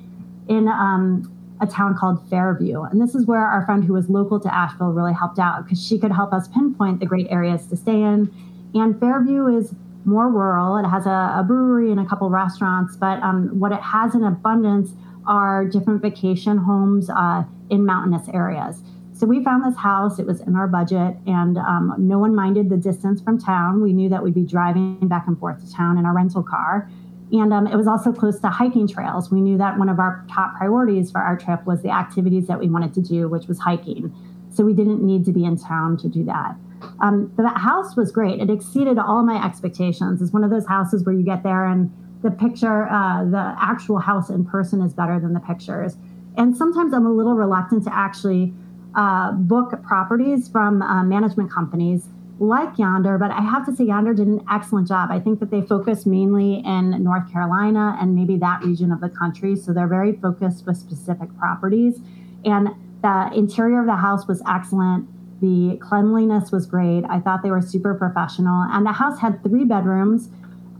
in 0.48 0.68
um, 0.68 1.34
a 1.60 1.66
town 1.66 1.96
called 1.98 2.28
Fairview. 2.30 2.82
And 2.82 3.00
this 3.00 3.14
is 3.14 3.26
where 3.26 3.44
our 3.44 3.64
friend 3.66 3.84
who 3.84 3.92
was 3.92 4.08
local 4.08 4.38
to 4.40 4.54
Asheville 4.54 4.92
really 4.92 5.12
helped 5.12 5.38
out 5.38 5.64
because 5.64 5.84
she 5.84 5.98
could 5.98 6.12
help 6.12 6.32
us 6.32 6.48
pinpoint 6.48 7.00
the 7.00 7.06
great 7.06 7.26
areas 7.30 7.66
to 7.66 7.76
stay 7.76 8.00
in. 8.00 8.32
And 8.74 8.98
Fairview 8.98 9.46
is 9.46 9.74
more 10.04 10.28
rural. 10.28 10.76
It 10.76 10.88
has 10.88 11.06
a, 11.06 11.34
a 11.38 11.44
brewery 11.46 11.90
and 11.90 12.00
a 12.00 12.06
couple 12.06 12.30
restaurants, 12.30 12.96
but 12.96 13.20
um, 13.22 13.58
what 13.58 13.72
it 13.72 13.80
has 13.80 14.14
in 14.14 14.22
abundance 14.22 14.90
are 15.26 15.66
different 15.66 16.00
vacation 16.00 16.56
homes 16.56 17.10
uh, 17.10 17.44
in 17.68 17.84
mountainous 17.84 18.28
areas. 18.32 18.82
So 19.18 19.26
we 19.26 19.42
found 19.42 19.64
this 19.64 19.76
house. 19.76 20.20
It 20.20 20.26
was 20.26 20.40
in 20.42 20.54
our 20.54 20.68
budget, 20.68 21.16
and 21.26 21.58
um, 21.58 21.92
no 21.98 22.20
one 22.20 22.36
minded 22.36 22.70
the 22.70 22.76
distance 22.76 23.20
from 23.20 23.36
town. 23.36 23.82
We 23.82 23.92
knew 23.92 24.08
that 24.10 24.22
we'd 24.22 24.34
be 24.34 24.44
driving 24.44 25.08
back 25.08 25.26
and 25.26 25.36
forth 25.36 25.60
to 25.64 25.72
town 25.72 25.98
in 25.98 26.06
our 26.06 26.14
rental 26.14 26.44
car. 26.44 26.88
And 27.32 27.52
um, 27.52 27.66
it 27.66 27.74
was 27.74 27.88
also 27.88 28.12
close 28.12 28.38
to 28.40 28.48
hiking 28.48 28.86
trails. 28.86 29.30
We 29.30 29.40
knew 29.40 29.58
that 29.58 29.76
one 29.76 29.88
of 29.88 29.98
our 29.98 30.24
top 30.32 30.56
priorities 30.56 31.10
for 31.10 31.18
our 31.18 31.36
trip 31.36 31.66
was 31.66 31.82
the 31.82 31.90
activities 31.90 32.46
that 32.46 32.60
we 32.60 32.68
wanted 32.68 32.94
to 32.94 33.02
do, 33.02 33.28
which 33.28 33.48
was 33.48 33.58
hiking. 33.58 34.14
So 34.54 34.64
we 34.64 34.72
didn't 34.72 35.02
need 35.02 35.24
to 35.24 35.32
be 35.32 35.44
in 35.44 35.58
town 35.58 35.96
to 35.98 36.08
do 36.08 36.24
that. 36.24 36.54
Um, 37.00 37.32
the 37.36 37.48
house 37.48 37.96
was 37.96 38.12
great. 38.12 38.40
It 38.40 38.50
exceeded 38.50 38.98
all 38.98 39.24
my 39.24 39.44
expectations. 39.44 40.22
It's 40.22 40.32
one 40.32 40.44
of 40.44 40.50
those 40.50 40.66
houses 40.66 41.04
where 41.04 41.14
you 41.14 41.24
get 41.24 41.42
there 41.42 41.66
and 41.66 41.92
the 42.22 42.30
picture, 42.30 42.88
uh, 42.88 43.24
the 43.24 43.56
actual 43.60 43.98
house 43.98 44.30
in 44.30 44.44
person 44.44 44.80
is 44.80 44.94
better 44.94 45.18
than 45.18 45.34
the 45.34 45.40
pictures. 45.40 45.96
And 46.36 46.56
sometimes 46.56 46.94
I'm 46.94 47.04
a 47.04 47.12
little 47.12 47.34
reluctant 47.34 47.82
to 47.84 47.94
actually 47.94 48.54
uh, 48.98 49.30
book 49.30 49.80
properties 49.84 50.48
from 50.48 50.82
uh, 50.82 51.04
management 51.04 51.52
companies 51.52 52.08
like 52.40 52.76
Yonder, 52.78 53.16
but 53.16 53.30
I 53.30 53.40
have 53.40 53.64
to 53.66 53.74
say 53.74 53.84
Yonder 53.84 54.12
did 54.12 54.26
an 54.26 54.44
excellent 54.50 54.88
job. 54.88 55.10
I 55.12 55.20
think 55.20 55.38
that 55.38 55.52
they 55.52 55.62
focus 55.62 56.04
mainly 56.04 56.64
in 56.64 57.02
North 57.04 57.30
Carolina 57.32 57.96
and 58.00 58.16
maybe 58.16 58.36
that 58.38 58.64
region 58.64 58.90
of 58.90 59.00
the 59.00 59.08
country. 59.08 59.54
So 59.54 59.72
they're 59.72 59.86
very 59.86 60.14
focused 60.16 60.66
with 60.66 60.76
specific 60.76 61.28
properties. 61.38 62.00
And 62.44 62.70
the 63.02 63.30
interior 63.36 63.80
of 63.80 63.86
the 63.86 63.96
house 63.96 64.26
was 64.26 64.42
excellent. 64.48 65.08
The 65.40 65.78
cleanliness 65.80 66.50
was 66.50 66.66
great. 66.66 67.04
I 67.08 67.20
thought 67.20 67.44
they 67.44 67.50
were 67.50 67.62
super 67.62 67.94
professional. 67.94 68.66
And 68.72 68.84
the 68.84 68.92
house 68.92 69.20
had 69.20 69.42
three 69.44 69.64
bedrooms 69.64 70.28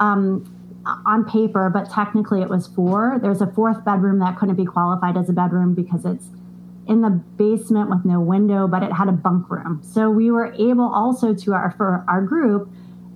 um, 0.00 0.44
on 1.06 1.25
paper, 1.25 1.70
but 1.70 1.88
technically 1.88 2.42
it 2.42 2.48
was 2.48 2.66
four. 2.66 3.18
There's 3.22 3.40
a 3.40 3.46
fourth 3.46 3.84
bedroom 3.84 4.18
that 4.18 4.38
couldn't 4.38 4.56
be 4.56 4.64
qualified 4.64 5.16
as 5.16 5.28
a 5.28 5.32
bedroom 5.32 5.75
because 5.75 6.04
it's 6.04 6.26
in 6.88 7.02
the 7.02 7.11
basement 7.11 7.90
with 7.90 8.04
no 8.04 8.21
window, 8.21 8.66
but 8.66 8.83
it 8.83 8.92
had 8.92 9.09
a 9.09 9.12
bunk 9.12 9.50
room. 9.50 9.80
So 9.83 10.11
we 10.11 10.30
were 10.30 10.52
able 10.54 10.90
also 10.92 11.35
to 11.35 11.52
our 11.52 11.71
for 11.73 12.04
our 12.09 12.23
group 12.23 12.71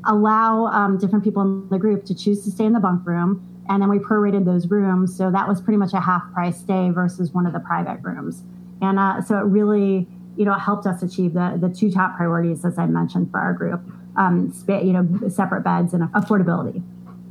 allow 0.05 0.67
um, 0.67 0.99
different 0.99 1.25
people 1.25 1.43
in 1.43 1.69
the 1.69 1.79
group 1.79 2.05
to 2.05 2.15
choose 2.15 2.45
to 2.45 2.51
stay 2.51 2.65
in 2.65 2.73
the 2.73 2.81
bunk 2.81 3.07
room, 3.07 3.63
and 3.69 3.81
then 3.81 3.89
we 3.89 3.99
prorated 3.99 4.45
those 4.45 4.67
rooms. 4.69 5.17
So 5.17 5.31
that 5.31 5.49
was 5.49 5.61
pretty 5.61 5.79
much 5.79 5.93
a 5.93 6.01
half 6.01 6.23
price 6.33 6.59
stay 6.59 6.91
versus 6.91 7.33
one 7.33 7.47
of 7.47 7.53
the 7.53 7.61
private 7.61 8.01
rooms. 8.03 8.43
And 8.81 8.99
uh, 8.99 9.23
so 9.23 9.39
it 9.39 9.45
really 9.45 10.09
you 10.37 10.45
know, 10.45 10.55
helped 10.55 10.87
us 10.87 11.03
achieve 11.03 11.35
the, 11.35 11.59
the 11.61 11.69
two 11.69 11.91
top 11.91 12.17
priorities, 12.17 12.65
as 12.65 12.79
I 12.79 12.87
mentioned, 12.87 13.31
for 13.31 13.39
our 13.39 13.53
group, 13.53 13.83
um, 14.17 14.53
you 14.67 14.93
know, 14.93 15.29
separate 15.29 15.63
beds 15.63 15.93
and 15.93 16.05
affordability 16.13 16.83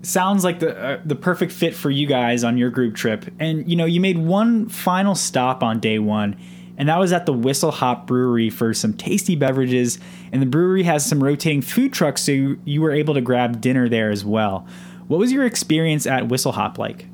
sounds 0.04 0.44
like 0.44 0.60
the 0.60 0.78
uh, 0.78 1.02
the 1.06 1.16
perfect 1.16 1.52
fit 1.52 1.76
for 1.76 1.90
you 1.90 2.08
guys 2.08 2.44
on 2.44 2.58
your 2.58 2.70
group 2.70 2.96
trip. 2.96 3.26
And 3.40 3.70
you 3.70 3.76
know, 3.76 3.86
you 3.86 4.02
made 4.02 4.18
one 4.18 4.70
final 4.70 5.16
stop 5.16 5.64
on 5.64 5.80
day 5.80 6.00
1, 6.00 6.38
and 6.78 6.90
that 6.90 7.00
was 7.00 7.12
at 7.14 7.26
the 7.26 7.34
Whistle 7.34 7.72
Hop 7.72 8.08
Brewery 8.08 8.50
for 8.50 8.74
some 8.74 8.94
tasty 8.94 9.36
beverages, 9.36 10.00
and 10.32 10.42
the 10.42 10.46
brewery 10.46 10.84
has 10.84 11.06
some 11.06 11.24
rotating 11.24 11.62
food 11.62 11.94
trucks 11.94 12.24
so 12.24 12.32
you, 12.32 12.82
were 12.82 12.92
able 12.92 13.14
to 13.14 13.22
grab 13.22 13.62
dinner 13.62 13.88
there 13.88 14.10
as 14.10 14.26
well. 14.26 14.66
What 15.08 15.20
was 15.20 15.32
your 15.32 15.46
experience 15.46 16.08
at 16.08 16.28
Whistle 16.28 16.54
Hop 16.54 16.78
like? 16.78 17.08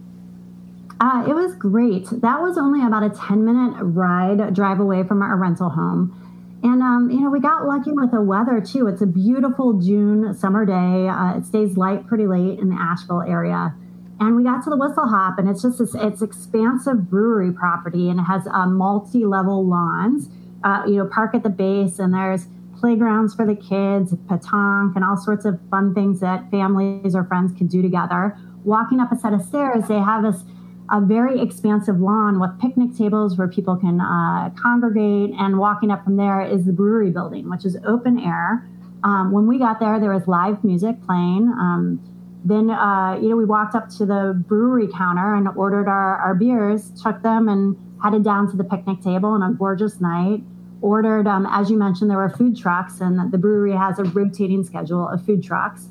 Uh, 0.99 1.25
it 1.27 1.33
was 1.33 1.53
great. 1.55 2.05
That 2.09 2.41
was 2.41 2.57
only 2.57 2.85
about 2.85 3.03
a 3.03 3.09
10 3.09 3.45
minute 3.45 3.83
ride, 3.83 4.53
drive 4.53 4.79
away 4.79 5.03
from 5.03 5.21
our 5.21 5.35
rental 5.35 5.69
home. 5.69 6.26
And, 6.63 6.81
um, 6.81 7.09
you 7.11 7.21
know, 7.21 7.29
we 7.29 7.39
got 7.39 7.65
lucky 7.65 7.91
with 7.91 8.11
the 8.11 8.21
weather 8.21 8.59
too. 8.59 8.87
It's 8.87 9.01
a 9.01 9.05
beautiful 9.05 9.73
June 9.79 10.33
summer 10.33 10.65
day. 10.65 11.07
Uh, 11.07 11.37
it 11.37 11.45
stays 11.45 11.77
light 11.77 12.07
pretty 12.07 12.25
late 12.25 12.59
in 12.59 12.69
the 12.69 12.75
Asheville 12.75 13.21
area. 13.21 13.75
And 14.19 14.35
we 14.35 14.43
got 14.43 14.63
to 14.63 14.71
the 14.71 14.77
Whistle 14.77 15.07
Hop, 15.07 15.37
and 15.37 15.47
it's 15.47 15.61
just 15.61 15.77
this, 15.77 15.93
it's 15.93 16.23
expansive 16.23 17.07
brewery 17.07 17.51
property, 17.51 18.09
and 18.09 18.19
it 18.19 18.23
has 18.23 18.47
uh, 18.51 18.65
multi-level 18.65 19.67
lawns. 19.67 20.29
Uh, 20.63 20.81
you 20.87 20.95
know, 20.95 21.05
park 21.05 21.35
at 21.35 21.43
the 21.43 21.49
base, 21.49 21.99
and 21.99 22.11
there's 22.15 22.47
playgrounds 22.79 23.35
for 23.35 23.45
the 23.45 23.55
kids, 23.55 24.13
petanque, 24.25 24.95
and 24.95 25.05
all 25.05 25.17
sorts 25.17 25.45
of 25.45 25.59
fun 25.69 25.93
things 25.93 26.19
that 26.19 26.49
families 26.49 27.13
or 27.13 27.23
friends 27.25 27.53
can 27.55 27.67
do 27.67 27.81
together. 27.83 28.35
Walking 28.63 28.99
up 28.99 29.11
a 29.11 29.15
set 29.15 29.33
of 29.33 29.41
stairs, 29.43 29.87
they 29.87 29.99
have 29.99 30.23
this 30.23 30.43
a 30.89 31.01
very 31.01 31.41
expansive 31.41 31.99
lawn 31.99 32.39
with 32.39 32.59
picnic 32.59 32.95
tables 32.97 33.37
where 33.37 33.47
people 33.47 33.75
can 33.75 33.99
uh, 33.99 34.49
congregate. 34.61 35.31
And 35.37 35.59
walking 35.59 35.91
up 35.91 36.03
from 36.03 36.17
there 36.17 36.41
is 36.41 36.65
the 36.65 36.71
brewery 36.71 37.11
building, 37.11 37.49
which 37.49 37.65
is 37.65 37.77
open 37.85 38.19
air. 38.19 38.67
Um, 39.03 39.31
when 39.31 39.47
we 39.47 39.59
got 39.59 39.79
there, 39.79 39.99
there 39.99 40.13
was 40.13 40.27
live 40.27 40.63
music 40.63 40.95
playing. 41.05 41.53
Um, 41.59 42.01
then, 42.45 42.69
uh, 42.69 43.19
you 43.21 43.29
know, 43.29 43.35
we 43.35 43.45
walked 43.45 43.75
up 43.75 43.89
to 43.97 44.05
the 44.05 44.41
brewery 44.47 44.87
counter 44.87 45.35
and 45.35 45.47
ordered 45.49 45.87
our, 45.87 46.17
our 46.17 46.35
beers, 46.35 46.91
took 47.01 47.21
them, 47.21 47.49
and 47.49 47.75
headed 48.01 48.23
down 48.23 48.49
to 48.51 48.57
the 48.57 48.63
picnic 48.63 49.01
table 49.01 49.29
on 49.29 49.43
a 49.43 49.53
gorgeous 49.53 49.99
night 49.99 50.41
ordered, 50.81 51.27
um, 51.27 51.47
as 51.49 51.69
you 51.69 51.77
mentioned, 51.77 52.09
there 52.09 52.17
were 52.17 52.29
food 52.29 52.57
trucks, 52.57 53.01
and 53.01 53.31
the 53.31 53.37
brewery 53.37 53.73
has 53.73 53.99
a 53.99 54.03
rotating 54.03 54.63
schedule 54.63 55.07
of 55.07 55.25
food 55.25 55.43
trucks. 55.43 55.89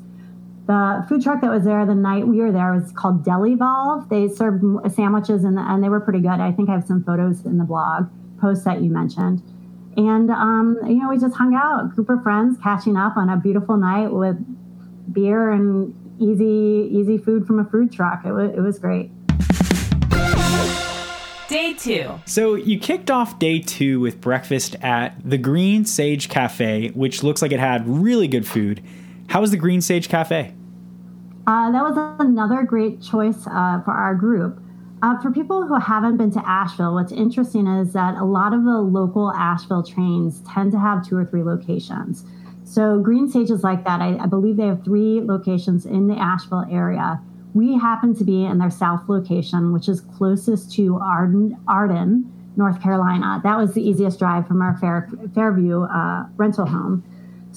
The 0.67 1.05
food 1.07 1.23
truck 1.23 1.39
that 1.41 1.49
was 1.49 1.63
there 1.63 1.85
the 1.85 1.95
night 1.95 2.27
we 2.27 2.41
were 2.41 2.51
there 2.51 2.73
was 2.73 2.91
called 2.91 3.23
Deli 3.23 3.55
Volve. 3.55 4.09
They 4.09 4.27
served 4.27 4.63
sandwiches 4.93 5.45
and, 5.45 5.57
and 5.57 5.81
they 5.81 5.87
were 5.87 6.01
pretty 6.01 6.19
good. 6.19 6.41
I 6.41 6.51
think 6.51 6.67
I 6.69 6.73
have 6.73 6.85
some 6.85 7.05
photos 7.05 7.45
in 7.45 7.57
the 7.57 7.63
blog 7.63 8.09
post 8.41 8.65
that 8.65 8.81
you 8.81 8.89
mentioned. 8.89 9.41
And, 9.95 10.29
um, 10.29 10.77
you 10.85 10.95
know, 10.95 11.09
we 11.09 11.17
just 11.17 11.35
hung 11.35 11.55
out, 11.55 11.95
group 11.95 12.09
of 12.09 12.21
friends 12.21 12.57
catching 12.61 12.97
up 12.97 13.15
on 13.15 13.29
a 13.29 13.37
beautiful 13.37 13.77
night 13.77 14.11
with 14.11 14.35
beer 15.11 15.51
and 15.51 15.95
easy, 16.19 16.89
easy 16.91 17.17
food 17.17 17.47
from 17.47 17.59
a 17.59 17.65
food 17.65 17.93
truck. 17.93 18.25
It 18.25 18.33
was, 18.33 18.51
it 18.51 18.59
was 18.59 18.77
great. 18.77 19.09
Day 21.47 21.75
two. 21.75 22.19
So 22.25 22.55
you 22.55 22.77
kicked 22.77 23.09
off 23.09 23.39
day 23.39 23.59
two 23.59 24.01
with 24.01 24.19
breakfast 24.19 24.75
at 24.81 25.15
the 25.23 25.37
Green 25.37 25.85
Sage 25.85 26.27
Cafe, 26.27 26.89
which 26.89 27.23
looks 27.23 27.41
like 27.41 27.53
it 27.53 27.59
had 27.61 27.87
really 27.87 28.27
good 28.27 28.45
food. 28.45 28.83
How 29.29 29.39
was 29.39 29.51
the 29.51 29.57
Green 29.57 29.79
Sage 29.79 30.09
Cafe? 30.09 30.53
Uh, 31.47 31.71
that 31.71 31.81
was 31.81 31.95
another 32.19 32.63
great 32.63 33.01
choice 33.01 33.47
uh, 33.47 33.81
for 33.85 33.91
our 33.91 34.13
group. 34.13 34.59
Uh, 35.01 35.17
for 35.21 35.31
people 35.31 35.65
who 35.65 35.79
haven't 35.79 36.17
been 36.17 36.29
to 36.29 36.45
Asheville, 36.45 36.93
what's 36.93 37.13
interesting 37.13 37.67
is 37.67 37.93
that 37.93 38.15
a 38.15 38.25
lot 38.25 38.53
of 38.53 38.65
the 38.65 38.79
local 38.79 39.31
Asheville 39.31 39.83
trains 39.83 40.41
tend 40.53 40.73
to 40.73 40.79
have 40.79 41.07
two 41.07 41.15
or 41.15 41.23
three 41.23 41.43
locations. 41.43 42.25
So 42.65 42.99
Green 42.99 43.29
Sage 43.29 43.49
is 43.49 43.63
like 43.63 43.85
that. 43.85 44.01
I, 44.01 44.17
I 44.17 44.25
believe 44.25 44.57
they 44.57 44.67
have 44.67 44.83
three 44.83 45.21
locations 45.21 45.85
in 45.85 46.07
the 46.07 46.15
Asheville 46.15 46.65
area. 46.69 47.21
We 47.53 47.77
happen 47.77 48.13
to 48.15 48.25
be 48.25 48.43
in 48.43 48.57
their 48.57 48.69
south 48.69 49.07
location, 49.07 49.71
which 49.71 49.87
is 49.87 50.01
closest 50.01 50.73
to 50.73 50.97
Arden, 50.97 51.57
Arden 51.65 52.29
North 52.57 52.81
Carolina. 52.81 53.39
That 53.43 53.57
was 53.57 53.73
the 53.73 53.87
easiest 53.87 54.19
drive 54.19 54.47
from 54.47 54.61
our 54.61 54.75
Fair, 54.79 55.09
Fairview 55.33 55.83
uh, 55.83 56.25
rental 56.35 56.65
home. 56.65 57.05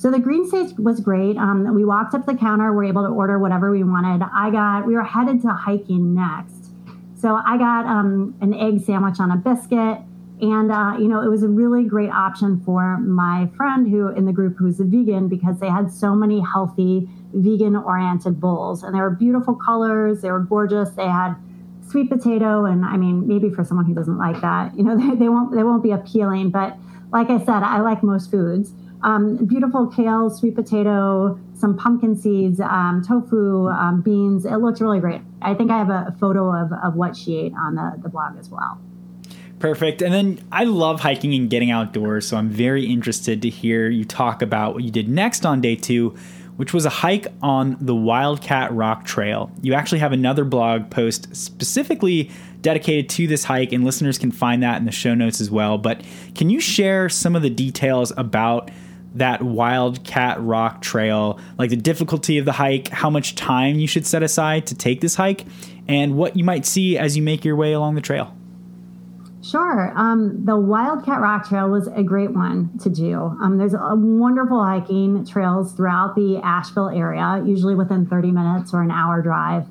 So 0.00 0.10
the 0.10 0.18
green 0.18 0.48
sage 0.48 0.72
was 0.78 0.98
great. 0.98 1.36
Um, 1.36 1.74
we 1.74 1.84
walked 1.84 2.14
up 2.14 2.24
the 2.24 2.34
counter, 2.34 2.72
were 2.72 2.84
able 2.84 3.02
to 3.02 3.10
order 3.10 3.38
whatever 3.38 3.70
we 3.70 3.84
wanted. 3.84 4.24
I 4.34 4.50
got, 4.50 4.86
we 4.86 4.94
were 4.94 5.04
headed 5.04 5.42
to 5.42 5.48
hiking 5.48 6.14
next. 6.14 6.72
So 7.20 7.34
I 7.34 7.58
got 7.58 7.84
um, 7.84 8.34
an 8.40 8.54
egg 8.54 8.82
sandwich 8.82 9.20
on 9.20 9.30
a 9.30 9.36
biscuit. 9.36 9.98
And, 10.40 10.72
uh, 10.72 10.96
you 10.98 11.06
know, 11.06 11.20
it 11.20 11.28
was 11.28 11.42
a 11.42 11.48
really 11.48 11.84
great 11.84 12.08
option 12.08 12.62
for 12.64 12.96
my 12.96 13.50
friend 13.58 13.90
who 13.90 14.08
in 14.08 14.24
the 14.24 14.32
group 14.32 14.56
who's 14.56 14.80
a 14.80 14.84
vegan 14.84 15.28
because 15.28 15.60
they 15.60 15.68
had 15.68 15.92
so 15.92 16.14
many 16.14 16.40
healthy 16.40 17.06
vegan 17.34 17.76
oriented 17.76 18.40
bowls 18.40 18.82
and 18.82 18.94
they 18.94 19.00
were 19.00 19.10
beautiful 19.10 19.54
colors. 19.54 20.22
They 20.22 20.30
were 20.30 20.40
gorgeous. 20.40 20.88
They 20.92 21.08
had 21.08 21.34
sweet 21.90 22.08
potato. 22.08 22.64
And 22.64 22.84
I 22.84 22.96
mean, 22.96 23.26
maybe 23.26 23.50
for 23.50 23.64
someone 23.64 23.86
who 23.86 23.94
doesn't 23.94 24.18
like 24.18 24.40
that, 24.40 24.76
you 24.76 24.84
know, 24.84 24.96
they, 25.10 25.16
they 25.16 25.28
won't, 25.28 25.54
they 25.54 25.62
won't 25.62 25.82
be 25.82 25.90
appealing. 25.90 26.50
But 26.50 26.76
like 27.12 27.30
I 27.30 27.38
said, 27.38 27.62
I 27.62 27.80
like 27.80 28.02
most 28.02 28.30
foods. 28.30 28.72
Um, 29.02 29.46
beautiful 29.46 29.86
kale, 29.86 30.28
sweet 30.28 30.54
potato, 30.54 31.38
some 31.54 31.76
pumpkin 31.76 32.16
seeds, 32.16 32.60
um, 32.60 33.02
tofu, 33.06 33.68
um, 33.68 34.02
beans. 34.02 34.44
It 34.44 34.56
looks 34.56 34.80
really 34.80 35.00
great. 35.00 35.22
I 35.40 35.54
think 35.54 35.70
I 35.70 35.78
have 35.78 35.88
a 35.88 36.14
photo 36.20 36.54
of, 36.54 36.72
of 36.72 36.96
what 36.96 37.16
she 37.16 37.36
ate 37.36 37.54
on 37.58 37.76
the, 37.76 37.94
the 38.02 38.08
blog 38.10 38.38
as 38.38 38.50
well. 38.50 38.78
Perfect. 39.58 40.00
And 40.00 40.12
then 40.12 40.40
I 40.50 40.64
love 40.64 41.00
hiking 41.00 41.34
and 41.34 41.50
getting 41.50 41.70
outdoors, 41.70 42.26
so 42.26 42.38
I'm 42.38 42.48
very 42.48 42.86
interested 42.86 43.42
to 43.42 43.50
hear 43.50 43.90
you 43.90 44.06
talk 44.06 44.40
about 44.40 44.72
what 44.72 44.84
you 44.84 44.90
did 44.90 45.08
next 45.08 45.44
on 45.44 45.60
day 45.60 45.76
two, 45.76 46.16
which 46.60 46.74
was 46.74 46.84
a 46.84 46.90
hike 46.90 47.26
on 47.40 47.74
the 47.80 47.94
Wildcat 47.94 48.70
Rock 48.74 49.06
Trail. 49.06 49.50
You 49.62 49.72
actually 49.72 50.00
have 50.00 50.12
another 50.12 50.44
blog 50.44 50.90
post 50.90 51.34
specifically 51.34 52.30
dedicated 52.60 53.08
to 53.08 53.26
this 53.26 53.44
hike, 53.44 53.72
and 53.72 53.82
listeners 53.82 54.18
can 54.18 54.30
find 54.30 54.62
that 54.62 54.76
in 54.76 54.84
the 54.84 54.92
show 54.92 55.14
notes 55.14 55.40
as 55.40 55.50
well. 55.50 55.78
But 55.78 56.02
can 56.34 56.50
you 56.50 56.60
share 56.60 57.08
some 57.08 57.34
of 57.34 57.40
the 57.40 57.48
details 57.48 58.12
about? 58.14 58.70
that 59.12 59.42
Wildcat 59.42 60.40
Rock 60.40 60.82
Trail, 60.82 61.40
like 61.58 61.70
the 61.70 61.76
difficulty 61.76 62.38
of 62.38 62.44
the 62.44 62.52
hike, 62.52 62.86
how 62.90 63.10
much 63.10 63.34
time 63.34 63.80
you 63.80 63.88
should 63.88 64.06
set 64.06 64.22
aside 64.22 64.68
to 64.68 64.76
take 64.76 65.00
this 65.00 65.16
hike, 65.16 65.46
and 65.88 66.16
what 66.16 66.36
you 66.36 66.44
might 66.44 66.64
see 66.64 66.96
as 66.96 67.16
you 67.16 67.22
make 67.24 67.44
your 67.44 67.56
way 67.56 67.72
along 67.72 67.96
the 67.96 68.00
trail. 68.00 68.32
Sure. 69.42 69.92
Um, 69.96 70.44
the 70.44 70.56
Wildcat 70.56 71.20
Rock 71.20 71.48
Trail 71.48 71.70
was 71.70 71.88
a 71.88 72.02
great 72.02 72.32
one 72.32 72.76
to 72.82 72.90
do. 72.90 73.16
Um, 73.40 73.56
there's 73.56 73.72
a 73.72 73.94
wonderful 73.94 74.62
hiking 74.62 75.24
trails 75.24 75.72
throughout 75.72 76.14
the 76.14 76.38
Asheville 76.44 76.90
area, 76.90 77.42
usually 77.44 77.74
within 77.74 78.06
30 78.06 78.32
minutes 78.32 78.74
or 78.74 78.82
an 78.82 78.90
hour 78.90 79.22
drive. 79.22 79.66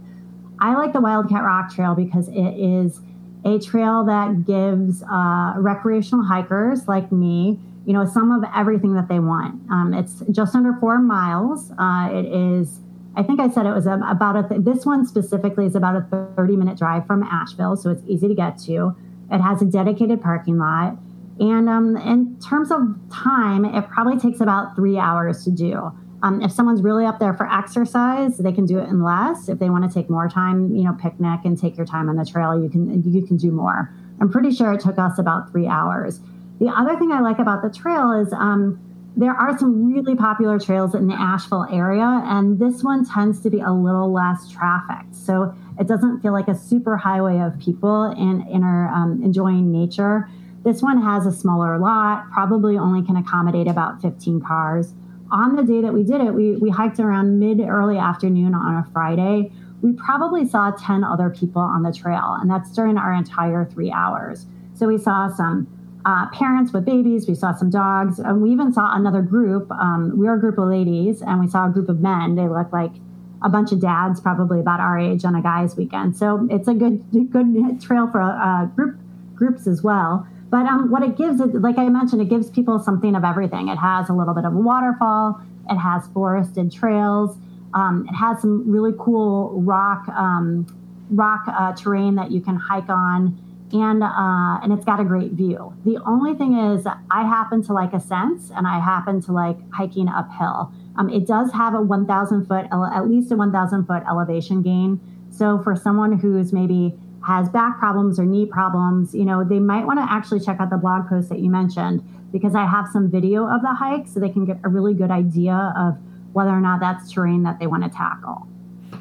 I 0.60 0.74
like 0.76 0.92
the 0.92 1.02
Wildcat 1.02 1.44
Rock 1.44 1.74
Trail 1.74 1.94
because 1.94 2.28
it 2.30 2.58
is 2.58 3.00
a 3.46 3.60
trail 3.60 4.04
that 4.06 4.46
gives 4.46 5.04
uh, 5.04 5.54
recreational 5.58 6.26
hikers 6.26 6.88
like 6.88 7.12
me, 7.12 7.60
you 7.86 7.94
know, 7.94 8.06
some 8.06 8.32
of 8.32 8.44
everything 8.56 8.96
that 8.96 9.08
they 9.08 9.20
want. 9.20 9.62
Um, 9.70 9.94
it's 9.94 10.24
just 10.32 10.56
under 10.56 10.74
four 10.74 10.98
miles. 11.00 11.72
Uh, 11.78 12.10
it 12.12 12.26
is, 12.26 12.80
I 13.16 13.22
think 13.22 13.40
I 13.40 13.50
said 13.50 13.68
it 13.68 13.72
was 13.72 13.86
about 13.86 14.36
a, 14.36 14.50
th- 14.50 14.62
this 14.62 14.86
one 14.86 15.06
specifically 15.06 15.66
is 15.66 15.76
about 15.76 15.96
a 15.96 16.34
30 16.36 16.56
minute 16.58 16.78
drive 16.78 17.06
from 17.06 17.22
Asheville, 17.22 17.78
so 17.78 17.92
it's 17.92 18.04
easy 18.08 18.28
to 18.28 18.36
get 18.36 18.58
to. 18.66 18.96
It 19.32 19.40
has 19.40 19.62
a 19.62 19.66
dedicated 19.66 20.22
parking 20.22 20.58
lot. 20.58 20.98
And 21.40 21.70
um, 21.70 21.96
in 21.98 22.38
terms 22.40 22.72
of 22.72 22.82
time, 23.12 23.64
it 23.64 23.88
probably 23.90 24.20
takes 24.20 24.42
about 24.42 24.76
three 24.76 24.98
hours 24.98 25.44
to 25.46 25.52
do. 25.52 25.92
Um, 26.22 26.42
if 26.42 26.52
someone's 26.52 26.82
really 26.82 27.06
up 27.06 27.20
there 27.20 27.34
for 27.34 27.50
exercise, 27.50 28.38
they 28.38 28.52
can 28.52 28.66
do 28.66 28.78
it 28.78 28.90
in 28.90 29.02
less. 29.02 29.48
If 29.48 29.60
they 29.60 29.70
want 29.70 29.90
to 29.90 29.94
take 29.94 30.10
more 30.10 30.28
time, 30.28 30.76
you 30.76 30.84
know, 30.84 30.94
picnic 31.02 31.42
and 31.46 31.58
take 31.58 31.78
your 31.78 31.86
time 31.86 32.10
on 32.10 32.18
the 32.18 32.26
trail, 32.26 32.62
you 32.62 32.70
can 32.70 33.02
you 33.10 33.26
can 33.26 33.38
do 33.38 33.52
more. 33.52 33.94
I'm 34.20 34.30
pretty 34.30 34.52
sure 34.52 34.74
it 34.74 34.82
took 34.82 35.00
us 35.00 35.18
about 35.18 35.50
three 35.50 35.68
hours. 35.68 36.20
The 36.60 36.68
other 36.68 36.98
thing 36.98 37.14
I 37.14 37.22
like 37.22 37.40
about 37.40 37.62
the 37.62 37.70
trail 37.70 38.12
is 38.12 38.34
um, 38.34 38.82
there 39.16 39.32
are 39.32 39.58
some 39.58 39.94
really 39.94 40.16
popular 40.16 40.60
trails 40.60 40.94
in 40.94 41.08
the 41.08 41.14
Asheville 41.14 41.68
area, 41.72 42.22
and 42.26 42.60
this 42.60 42.84
one 42.84 43.06
tends 43.06 43.40
to 43.42 43.50
be 43.50 43.62
a 43.62 43.72
little 43.72 44.12
less 44.12 44.50
trafficked. 44.50 45.16
So 45.16 45.54
it 45.80 45.88
doesn't 45.88 46.22
feel 46.22 46.34
like 46.34 46.48
a 46.48 46.56
super 46.56 46.98
highway 46.98 47.40
of 47.40 47.58
people 47.60 48.04
and, 48.04 48.42
and 48.48 48.64
are 48.64 48.90
um, 48.90 49.22
enjoying 49.24 49.72
nature. 49.72 50.30
This 50.64 50.82
one 50.82 51.02
has 51.02 51.26
a 51.26 51.32
smaller 51.32 51.80
lot, 51.80 52.30
probably 52.32 52.78
only 52.78 53.06
can 53.06 53.16
accommodate 53.16 53.68
about 53.68 54.02
15 54.02 54.42
cars. 54.42 54.94
On 55.32 55.56
the 55.56 55.64
day 55.64 55.82
that 55.82 55.94
we 55.94 56.04
did 56.04 56.22
it, 56.22 56.34
we, 56.34 56.58
we 56.58 56.70
hiked 56.70 57.00
around 57.00 57.40
mid 57.40 57.62
early 57.62 57.98
afternoon 57.98 58.54
on 58.54 58.76
a 58.76 58.92
Friday. 58.92 59.52
We 59.82 59.94
probably 59.94 60.46
saw 60.46 60.72
10 60.72 61.04
other 61.06 61.30
people 61.30 61.62
on 61.62 61.84
the 61.84 61.94
trail, 61.94 62.38
and 62.42 62.50
that's 62.50 62.72
during 62.72 62.98
our 62.98 63.14
entire 63.14 63.64
three 63.64 63.92
hours. 63.92 64.46
So 64.74 64.88
we 64.88 64.98
saw 64.98 65.34
some 65.34 65.68
uh, 66.06 66.30
parents 66.32 66.74
with 66.74 66.86
babies. 66.86 67.28
We 67.28 67.36
saw 67.36 67.54
some 67.54 67.70
dogs. 67.70 68.20
And 68.20 68.42
we 68.42 68.52
even 68.52 68.74
saw 68.74 68.96
another 68.96 69.22
group. 69.22 69.72
Um, 69.72 70.18
we 70.18 70.26
were 70.26 70.36
a 70.36 70.40
group 70.40 70.58
of 70.58 70.68
ladies, 70.68 71.22
and 71.22 71.40
we 71.40 71.48
saw 71.48 71.68
a 71.68 71.70
group 71.70 71.90
of 71.90 72.00
men. 72.00 72.36
They 72.36 72.48
looked 72.48 72.74
like 72.74 72.92
a 73.42 73.50
bunch 73.50 73.72
of 73.72 73.80
dads, 73.80 74.20
probably 74.20 74.60
about 74.60 74.80
our 74.80 74.98
age, 75.00 75.24
on 75.26 75.36
a 75.36 75.42
guys' 75.42 75.76
weekend. 75.76 76.18
So 76.18 76.48
it's 76.50 76.68
a 76.68 76.74
good 76.74 77.04
good 77.32 77.82
trail 77.82 78.10
for 78.12 78.22
uh, 78.22 78.66
group 78.66 78.98
groups 79.36 79.68
as 79.68 79.82
well. 79.82 80.28
But 80.50 80.66
um, 80.66 80.90
what 80.90 81.04
it 81.04 81.16
gives, 81.16 81.40
like 81.40 81.78
I 81.78 81.88
mentioned, 81.90 82.22
it 82.22 82.30
gives 82.30 82.50
people 82.50 82.80
something 82.80 83.16
of 83.16 83.24
everything. 83.24 83.68
It 83.68 83.78
has 83.78 84.10
a 84.10 84.14
little 84.14 84.34
bit 84.34 84.46
of 84.46 84.54
a 84.54 84.58
waterfall. 84.58 85.40
It 85.70 85.78
has 85.78 86.08
forested 86.08 86.72
trails. 86.72 87.38
Um, 87.74 88.08
it 88.10 88.16
has 88.16 88.42
some 88.42 88.70
really 88.70 88.94
cool 88.98 89.62
rock 89.62 90.08
um, 90.10 90.66
rock 91.12 91.44
uh, 91.48 91.76
terrain 91.76 92.16
that 92.16 92.32
you 92.32 92.42
can 92.42 92.56
hike 92.56 92.90
on, 92.90 93.38
and 93.72 94.04
uh, 94.04 94.60
and 94.64 94.74
it's 94.74 94.86
got 94.86 95.00
a 95.00 95.04
great 95.04 95.34
view. 95.34 95.74
The 95.86 95.98
only 96.06 96.34
thing 96.34 96.58
is, 96.58 96.88
I 97.12 97.22
happen 97.24 97.62
to 97.64 97.74
like 97.74 97.94
ascents, 97.94 98.50
and 98.50 98.68
I 98.68 98.80
happen 98.80 99.22
to 99.22 99.32
like 99.32 99.58
hiking 99.72 100.10
uphill. 100.10 100.74
Um, 101.00 101.10
it 101.10 101.26
does 101.26 101.52
have 101.54 101.74
a 101.74 101.82
1,000 101.82 102.46
foot, 102.46 102.66
at 102.72 103.08
least 103.08 103.32
a 103.32 103.36
1,000 103.38 103.86
foot 103.86 104.04
elevation 104.08 104.62
gain. 104.62 105.00
So 105.32 105.58
for 105.64 105.74
someone 105.74 106.20
who's 106.20 106.52
maybe 106.52 106.94
has 107.26 107.48
back 107.50 107.80
problems 107.80 108.20
or 108.20 108.26
knee 108.26 108.46
problems, 108.46 109.16
you 109.16 109.24
know, 109.24 109.46
they 109.46 109.60
might 109.60 109.86
want 109.86 110.00
to 110.00 110.06
actually 110.12 110.42
check 110.42 110.58
out 110.60 110.70
the 110.70 110.78
blog 110.78 111.08
post 111.08 111.30
that 111.30 111.40
you 111.40 111.50
mentioned 111.50 112.04
because 112.34 112.54
I 112.54 112.66
have 112.66 112.88
some 112.92 113.10
video 113.10 113.48
of 113.48 113.62
the 113.62 113.74
hike 113.74 114.08
so 114.08 114.20
they 114.20 114.30
can 114.30 114.46
get 114.46 114.58
a 114.64 114.70
really 114.70 114.94
good 114.94 115.10
idea 115.10 115.74
of 115.78 115.98
whether 116.34 116.52
or 116.52 116.60
not 116.60 116.82
that's 116.82 117.12
terrain 117.12 117.44
that 117.44 117.60
they 117.60 117.68
want 117.68 117.84
to 117.84 117.90
tackle. 117.90 118.48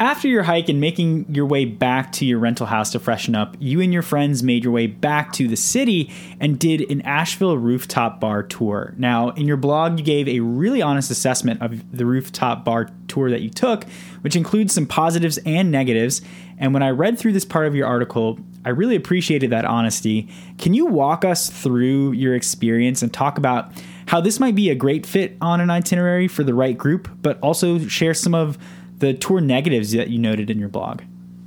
After 0.00 0.28
your 0.28 0.44
hike 0.44 0.68
and 0.68 0.80
making 0.80 1.26
your 1.34 1.46
way 1.46 1.64
back 1.64 2.12
to 2.12 2.24
your 2.24 2.38
rental 2.38 2.66
house 2.66 2.92
to 2.92 3.00
freshen 3.00 3.34
up, 3.34 3.56
you 3.58 3.80
and 3.80 3.92
your 3.92 4.02
friends 4.02 4.44
made 4.44 4.62
your 4.62 4.72
way 4.72 4.86
back 4.86 5.32
to 5.32 5.48
the 5.48 5.56
city 5.56 6.12
and 6.38 6.56
did 6.56 6.88
an 6.88 7.00
Asheville 7.02 7.58
rooftop 7.58 8.20
bar 8.20 8.44
tour. 8.44 8.94
Now, 8.96 9.30
in 9.30 9.48
your 9.48 9.56
blog, 9.56 9.98
you 9.98 10.04
gave 10.04 10.28
a 10.28 10.38
really 10.38 10.80
honest 10.80 11.10
assessment 11.10 11.60
of 11.62 11.96
the 11.96 12.06
rooftop 12.06 12.64
bar 12.64 12.90
tour 13.08 13.28
that 13.30 13.40
you 13.40 13.50
took, 13.50 13.88
which 14.20 14.36
includes 14.36 14.72
some 14.72 14.86
positives 14.86 15.36
and 15.38 15.72
negatives. 15.72 16.22
And 16.58 16.72
when 16.72 16.84
I 16.84 16.90
read 16.90 17.18
through 17.18 17.32
this 17.32 17.44
part 17.44 17.66
of 17.66 17.74
your 17.74 17.88
article, 17.88 18.38
I 18.64 18.68
really 18.68 18.94
appreciated 18.94 19.50
that 19.50 19.64
honesty. 19.64 20.28
Can 20.58 20.74
you 20.74 20.86
walk 20.86 21.24
us 21.24 21.50
through 21.50 22.12
your 22.12 22.36
experience 22.36 23.02
and 23.02 23.12
talk 23.12 23.36
about 23.36 23.72
how 24.06 24.20
this 24.20 24.38
might 24.38 24.54
be 24.54 24.70
a 24.70 24.74
great 24.76 25.06
fit 25.06 25.36
on 25.40 25.60
an 25.60 25.70
itinerary 25.70 26.28
for 26.28 26.44
the 26.44 26.54
right 26.54 26.78
group, 26.78 27.10
but 27.20 27.38
also 27.40 27.80
share 27.80 28.14
some 28.14 28.34
of 28.34 28.56
the 28.98 29.14
tour 29.14 29.40
negatives 29.40 29.92
that 29.92 30.10
you 30.10 30.18
noted 30.18 30.50
in 30.50 30.58
your 30.58 30.68
blog. 30.68 31.02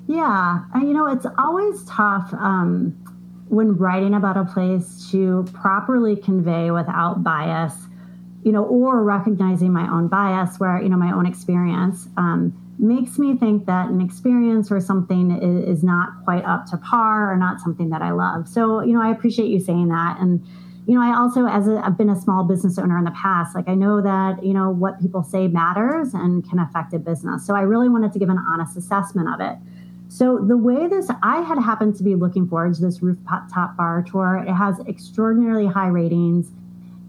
Yeah, 0.08 0.66
and 0.74 0.88
you 0.88 0.94
know, 0.94 1.08
it's 1.08 1.26
always 1.38 1.84
tough 1.86 2.34
um, 2.34 2.92
when 3.50 3.78
writing 3.78 4.14
about 4.14 4.38
a 4.38 4.46
place 4.46 5.10
to 5.12 5.46
properly 5.54 6.16
convey 6.16 6.72
without 6.72 7.24
bias, 7.24 7.74
you 8.44 8.52
know, 8.52 8.64
or 8.64 9.04
recognizing 9.04 9.72
my 9.72 9.92
own 9.92 10.08
bias, 10.08 10.60
where, 10.60 10.82
you 10.82 10.90
know, 10.90 10.98
my 10.98 11.12
own 11.14 11.26
experience 11.26 12.08
um, 12.18 12.54
makes 12.80 13.20
me 13.20 13.36
think 13.36 13.66
that 13.68 13.90
an 13.90 14.02
experience 14.02 14.72
or 14.72 14.80
something 14.80 15.32
is, 15.32 15.78
is 15.78 15.84
not 15.84 16.10
quite 16.24 16.44
up 16.46 16.66
to 16.68 16.78
par 16.78 17.32
or 17.32 17.38
not 17.38 17.60
something 17.60 17.90
that 17.90 18.02
I 18.02 18.12
love. 18.12 18.48
So, 18.48 18.82
you 18.82 18.94
know, 18.94 19.02
I 19.02 19.12
appreciate 19.12 19.50
you 19.50 19.60
saying 19.60 19.90
that. 19.90 20.18
And, 20.20 20.46
you 20.88 20.96
know, 20.96 21.02
I 21.02 21.16
also, 21.16 21.46
as 21.46 21.68
a, 21.68 21.82
I've 21.86 21.98
been 21.98 22.10
a 22.10 22.20
small 22.20 22.44
business 22.44 22.78
owner 22.80 22.98
in 22.98 23.04
the 23.04 23.12
past, 23.12 23.56
like 23.56 23.70
I 23.70 23.76
know 23.76 24.02
that, 24.02 24.44
you 24.44 24.54
know, 24.54 24.70
what 24.70 25.00
people 25.00 25.24
say 25.24 25.48
matters 25.48 26.14
and 26.14 26.48
can 26.48 26.60
affect 26.60 26.94
a 26.94 27.00
business. 27.00 27.46
So 27.46 27.56
I 27.56 27.62
really 27.62 27.88
wanted 27.88 28.14
to 28.14 28.20
give 28.20 28.30
an 28.30 28.40
honest 28.40 28.76
assessment 28.76 29.30
of 29.30 29.40
it. 29.40 29.58
So 30.10 30.40
the 30.40 30.58
way 30.58 30.88
this, 30.88 31.10
I 31.24 31.42
had 31.42 31.58
happened 31.60 31.96
to 31.98 32.04
be 32.04 32.16
looking 32.16 32.48
forward 32.48 32.74
to 32.76 32.82
this 32.82 33.02
rooftop 33.02 33.78
bar 33.78 34.04
tour. 34.10 34.44
It 34.46 34.54
has 34.54 34.80
extraordinarily 34.88 35.68
high 35.68 35.88
ratings. 35.88 36.52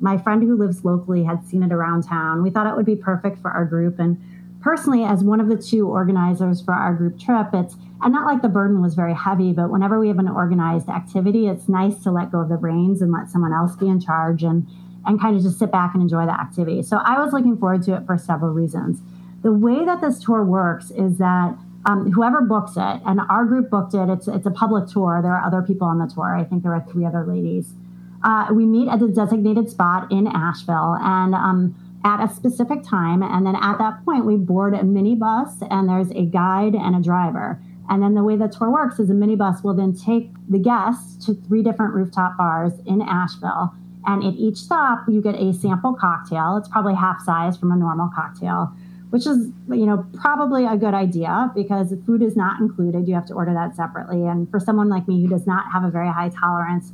My 0.01 0.19
friend 0.19 0.43
who 0.43 0.57
lives 0.57 0.85
locally 0.85 1.25
had 1.25 1.45
seen 1.47 1.63
it 1.63 1.73
around 1.73 2.05
town. 2.05 2.43
We 2.43 2.51
thought 2.51 2.67
it 2.67 2.77
would 2.77 2.87
be 2.87 2.97
perfect 2.97 3.39
for 3.41 3.51
our 3.51 3.65
group. 3.65 3.99
And 3.99 4.23
personally, 4.61 5.03
as 5.03 5.25
one 5.25 5.41
of 5.41 5.49
the 5.49 5.57
two 5.57 5.89
organizers 5.89 6.61
for 6.61 6.75
our 6.75 6.95
group 6.95 7.19
trip, 7.19 7.49
it's 7.55 7.75
and 8.03 8.13
not 8.13 8.27
like 8.27 8.43
the 8.43 8.49
burden 8.49 8.83
was 8.83 8.95
very 8.95 9.15
heavy, 9.15 9.53
but 9.53 9.71
whenever 9.71 9.99
we 9.99 10.09
have 10.09 10.19
an 10.19 10.29
organized 10.29 10.89
activity, 10.89 11.47
it's 11.47 11.69
nice 11.69 12.03
to 12.03 12.11
let 12.11 12.33
go 12.33 12.41
of 12.41 12.49
the 12.49 12.57
reins 12.57 13.01
and 13.01 13.13
let 13.13 13.29
someone 13.29 13.53
else 13.53 13.77
be 13.77 13.89
in 13.89 14.01
charge 14.01 14.43
and 14.43 14.67
and 15.05 15.21
kind 15.21 15.37
of 15.37 15.43
just 15.43 15.59
sit 15.59 15.73
back 15.73 15.95
and 15.95 16.03
enjoy 16.03 16.25
the 16.27 16.33
activity. 16.33 16.83
So 16.83 16.99
I 16.99 17.19
was 17.19 17.33
looking 17.33 17.57
forward 17.57 17.83
to 17.85 17.97
it 17.97 18.07
for 18.07 18.17
several 18.17 18.53
reasons. 18.53 19.01
The 19.43 19.53
way 19.53 19.85
that 19.85 20.01
this 20.01 20.23
tour 20.23 20.45
works 20.45 20.93
is 20.93 21.19
that 21.19 21.57
um, 21.85 22.13
whoever 22.13 22.41
books 22.43 22.77
it, 22.77 23.01
and 23.05 23.21
our 23.29 23.45
group 23.45 23.71
booked 23.71 23.95
it, 23.95 24.09
it's 24.09 24.29
it's 24.29 24.47
a 24.47 24.51
public 24.51 24.89
tour. 24.89 25.21
There 25.23 25.33
are 25.33 25.45
other 25.45 25.63
people 25.63 25.87
on 25.87 25.99
the 25.99 26.07
tour. 26.07 26.37
I 26.37 26.45
think 26.45 26.63
there 26.63 26.75
are 26.75 26.85
three 26.91 27.05
other 27.05 27.25
ladies. 27.25 27.75
Uh, 28.23 28.49
we 28.53 28.67
meet 28.67 28.89
at 28.89 29.01
the 29.01 29.09
designated 29.09 29.69
spot 29.69 30.13
in 30.13 30.29
Asheville, 30.29 30.97
and 31.01 31.35
um, 31.35 31.75
at 32.05 32.23
a 32.23 32.33
specific 32.33 32.85
time. 32.85 33.23
And 33.23 33.47
then 33.47 33.57
at 33.57 33.79
that 33.79 34.05
point, 34.05 34.27
we 34.27 34.37
board 34.37 34.75
a 34.75 34.81
minibus, 34.81 35.67
and 35.71 35.89
there's 35.89 36.11
a 36.11 36.25
guide 36.25 36.75
and 36.75 36.95
a 36.95 37.01
driver. 37.01 37.61
And 37.89 38.03
then 38.03 38.15
the 38.15 38.23
way 38.23 38.37
the 38.37 38.49
tour 38.49 38.71
works 38.71 38.99
is 38.99 39.11
a 39.11 39.13
minibus 39.13 39.63
will 39.63 39.75
then 39.75 39.95
take 39.95 40.31
the 40.49 40.59
guests 40.59 41.25
to 41.27 41.35
three 41.35 41.63
different 41.63 41.95
rooftop 41.95 42.37
bars 42.37 42.73
in 42.87 43.03
Asheville. 43.03 43.75
And 44.07 44.25
at 44.25 44.35
each 44.35 44.57
stop, 44.57 45.05
you 45.09 45.21
get 45.21 45.35
a 45.35 45.53
sample 45.53 45.95
cocktail. 45.95 46.57
It's 46.57 46.69
probably 46.69 46.95
half 46.95 47.21
size 47.23 47.57
from 47.57 47.71
a 47.71 47.77
normal 47.77 48.11
cocktail, 48.15 48.73
which 49.11 49.27
is, 49.27 49.49
you 49.69 49.87
know, 49.87 50.07
probably 50.15 50.67
a 50.67 50.77
good 50.77 50.95
idea 50.95 51.51
because 51.55 51.91
the 51.91 51.97
food 52.05 52.23
is 52.23 52.37
not 52.37 52.61
included. 52.61 53.07
You 53.07 53.15
have 53.15 53.27
to 53.27 53.35
order 53.35 53.55
that 53.55 53.77
separately. 53.77 54.27
And 54.27 54.51
for 54.51 54.59
someone 54.59 54.89
like 54.89 55.07
me 55.07 55.23
who 55.23 55.29
does 55.29 55.47
not 55.47 55.71
have 55.73 55.85
a 55.85 55.91
very 55.91 56.09
high 56.09 56.31
tolerance, 56.31 56.93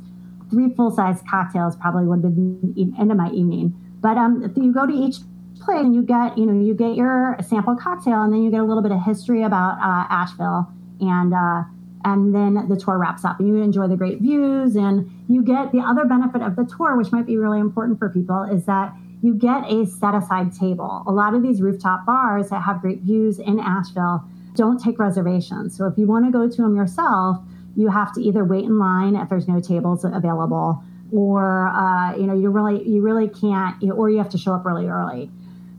three 0.51 0.73
full 0.75 0.91
size 0.91 1.21
cocktails 1.29 1.75
probably 1.75 2.05
would 2.05 2.23
have 2.23 2.35
been 2.35 2.93
into 2.97 3.15
my 3.15 3.29
evening. 3.31 3.73
But 4.01 4.17
um, 4.17 4.53
you 4.55 4.73
go 4.73 4.85
to 4.85 4.93
each 4.93 5.17
place 5.61 5.81
and 5.81 5.95
you 5.95 6.03
get, 6.03 6.37
you 6.37 6.45
know, 6.45 6.53
you 6.53 6.73
get 6.73 6.95
your 6.95 7.37
sample 7.41 7.75
cocktail 7.75 8.21
and 8.21 8.33
then 8.33 8.43
you 8.43 8.51
get 8.51 8.59
a 8.59 8.63
little 8.63 8.83
bit 8.83 8.91
of 8.91 9.03
history 9.03 9.43
about 9.43 9.77
uh, 9.79 10.05
Asheville 10.09 10.71
and 10.99 11.33
uh, 11.33 11.63
and 12.05 12.33
then 12.33 12.67
the 12.69 12.77
tour 12.77 12.97
wraps 12.97 13.25
up. 13.25 13.39
And 13.39 13.47
you 13.47 13.61
enjoy 13.61 13.87
the 13.87 13.97
great 13.97 14.19
views 14.19 14.75
and 14.75 15.11
you 15.27 15.43
get 15.43 15.71
the 15.71 15.79
other 15.79 16.05
benefit 16.05 16.41
of 16.41 16.55
the 16.55 16.63
tour 16.65 16.95
which 16.95 17.11
might 17.11 17.25
be 17.25 17.37
really 17.37 17.59
important 17.59 17.99
for 17.99 18.09
people 18.09 18.43
is 18.43 18.65
that 18.65 18.93
you 19.21 19.33
get 19.33 19.69
a 19.69 19.85
set 19.85 20.15
aside 20.15 20.53
table. 20.53 21.03
A 21.07 21.11
lot 21.11 21.33
of 21.33 21.43
these 21.43 21.61
rooftop 21.61 22.05
bars 22.05 22.49
that 22.49 22.61
have 22.61 22.79
great 22.81 23.01
views 23.01 23.37
in 23.37 23.59
asheville 23.59 24.23
don't 24.55 24.81
take 24.81 24.97
reservations. 24.97 25.77
So 25.77 25.87
if 25.87 25.97
you 25.97 26.07
want 26.07 26.25
to 26.25 26.31
go 26.31 26.49
to 26.49 26.61
them 26.61 26.75
yourself 26.75 27.39
you 27.75 27.89
have 27.89 28.13
to 28.13 28.21
either 28.21 28.43
wait 28.43 28.65
in 28.65 28.77
line 28.77 29.15
if 29.15 29.29
there's 29.29 29.47
no 29.47 29.61
tables 29.61 30.03
available 30.03 30.83
or 31.11 31.69
uh, 31.69 32.15
you 32.15 32.27
know 32.27 32.33
you 32.33 32.49
really 32.49 32.87
you 32.87 33.01
really 33.01 33.27
can't 33.27 33.81
or 33.91 34.09
you 34.09 34.17
have 34.17 34.29
to 34.29 34.37
show 34.37 34.53
up 34.53 34.65
really 34.65 34.87
early. 34.87 35.31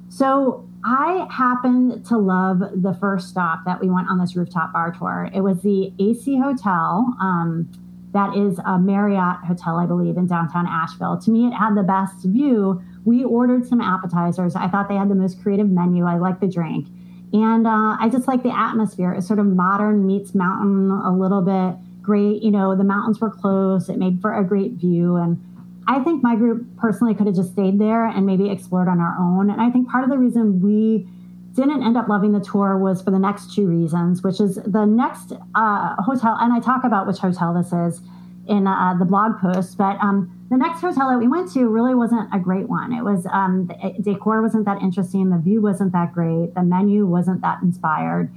So 0.08 0.68
I 0.84 1.26
happened 1.30 2.06
to 2.06 2.16
love 2.16 2.60
the 2.74 2.96
first 3.00 3.28
stop 3.28 3.60
that 3.66 3.80
we 3.80 3.90
went 3.90 4.08
on 4.08 4.18
this 4.18 4.34
rooftop 4.34 4.72
bar 4.72 4.92
tour. 4.92 5.28
It 5.34 5.42
was 5.42 5.60
the 5.62 5.92
AC 5.98 6.38
Hotel. 6.38 7.14
Um, 7.20 7.70
that 8.12 8.36
is 8.36 8.58
a 8.66 8.78
Marriott 8.78 9.44
hotel, 9.46 9.76
I 9.76 9.86
believe, 9.86 10.16
in 10.16 10.26
downtown 10.26 10.66
Asheville. 10.66 11.20
To 11.20 11.30
me, 11.30 11.46
it 11.46 11.52
had 11.52 11.76
the 11.76 11.82
best 11.82 12.24
view. 12.24 12.82
We 13.04 13.24
ordered 13.24 13.66
some 13.66 13.80
appetizers. 13.80 14.56
I 14.56 14.68
thought 14.68 14.88
they 14.88 14.96
had 14.96 15.08
the 15.08 15.14
most 15.14 15.40
creative 15.42 15.68
menu. 15.68 16.06
I 16.06 16.18
liked 16.18 16.40
the 16.40 16.48
drink. 16.48 16.88
And 17.32 17.66
uh, 17.66 17.96
I 18.00 18.08
just 18.10 18.26
like 18.26 18.42
the 18.42 18.56
atmosphere. 18.56 19.12
It's 19.12 19.28
sort 19.28 19.38
of 19.38 19.46
modern 19.46 20.06
meets 20.06 20.34
mountain 20.34 20.90
a 20.90 21.16
little 21.16 21.42
bit. 21.42 21.76
Great, 22.02 22.42
you 22.42 22.50
know, 22.50 22.74
the 22.74 22.82
mountains 22.82 23.20
were 23.20 23.30
close. 23.30 23.88
It 23.88 23.98
made 23.98 24.20
for 24.20 24.34
a 24.34 24.42
great 24.42 24.72
view. 24.72 25.16
And 25.16 25.38
I 25.86 26.00
think 26.00 26.22
my 26.22 26.36
group 26.36 26.66
personally 26.76 27.14
could 27.14 27.26
have 27.26 27.36
just 27.36 27.52
stayed 27.52 27.78
there 27.78 28.06
and 28.06 28.26
maybe 28.26 28.50
explored 28.50 28.88
on 28.88 29.00
our 29.00 29.16
own. 29.18 29.50
And 29.50 29.60
I 29.60 29.70
think 29.70 29.88
part 29.88 30.04
of 30.04 30.10
the 30.10 30.18
reason 30.18 30.60
we 30.60 31.08
didn't 31.54 31.82
end 31.82 31.96
up 31.96 32.08
loving 32.08 32.32
the 32.32 32.40
tour 32.40 32.78
was 32.78 33.02
for 33.02 33.10
the 33.10 33.18
next 33.18 33.54
two 33.54 33.66
reasons, 33.66 34.22
which 34.22 34.40
is 34.40 34.54
the 34.54 34.84
next 34.84 35.32
uh, 35.54 35.96
hotel, 35.98 36.36
and 36.38 36.52
I 36.52 36.60
talk 36.60 36.84
about 36.84 37.06
which 37.06 37.18
hotel 37.18 37.54
this 37.54 37.72
is 37.72 38.00
in 38.46 38.66
uh, 38.66 38.94
the 38.98 39.04
blog 39.04 39.38
post, 39.40 39.76
but 39.76 39.96
um, 40.00 40.46
the 40.50 40.56
next 40.56 40.80
hotel 40.80 41.10
that 41.10 41.18
we 41.18 41.28
went 41.28 41.52
to 41.52 41.68
really 41.68 41.94
wasn't 41.94 42.28
a 42.32 42.38
great 42.38 42.68
one. 42.68 42.92
It 42.92 43.02
was 43.02 43.26
um, 43.32 43.66
the 43.66 43.94
decor 44.00 44.42
wasn't 44.42 44.64
that 44.66 44.80
interesting, 44.80 45.30
the 45.30 45.38
view 45.38 45.60
wasn't 45.60 45.92
that 45.92 46.12
great, 46.12 46.54
the 46.54 46.62
menu 46.62 47.06
wasn't 47.06 47.42
that 47.42 47.62
inspired, 47.62 48.32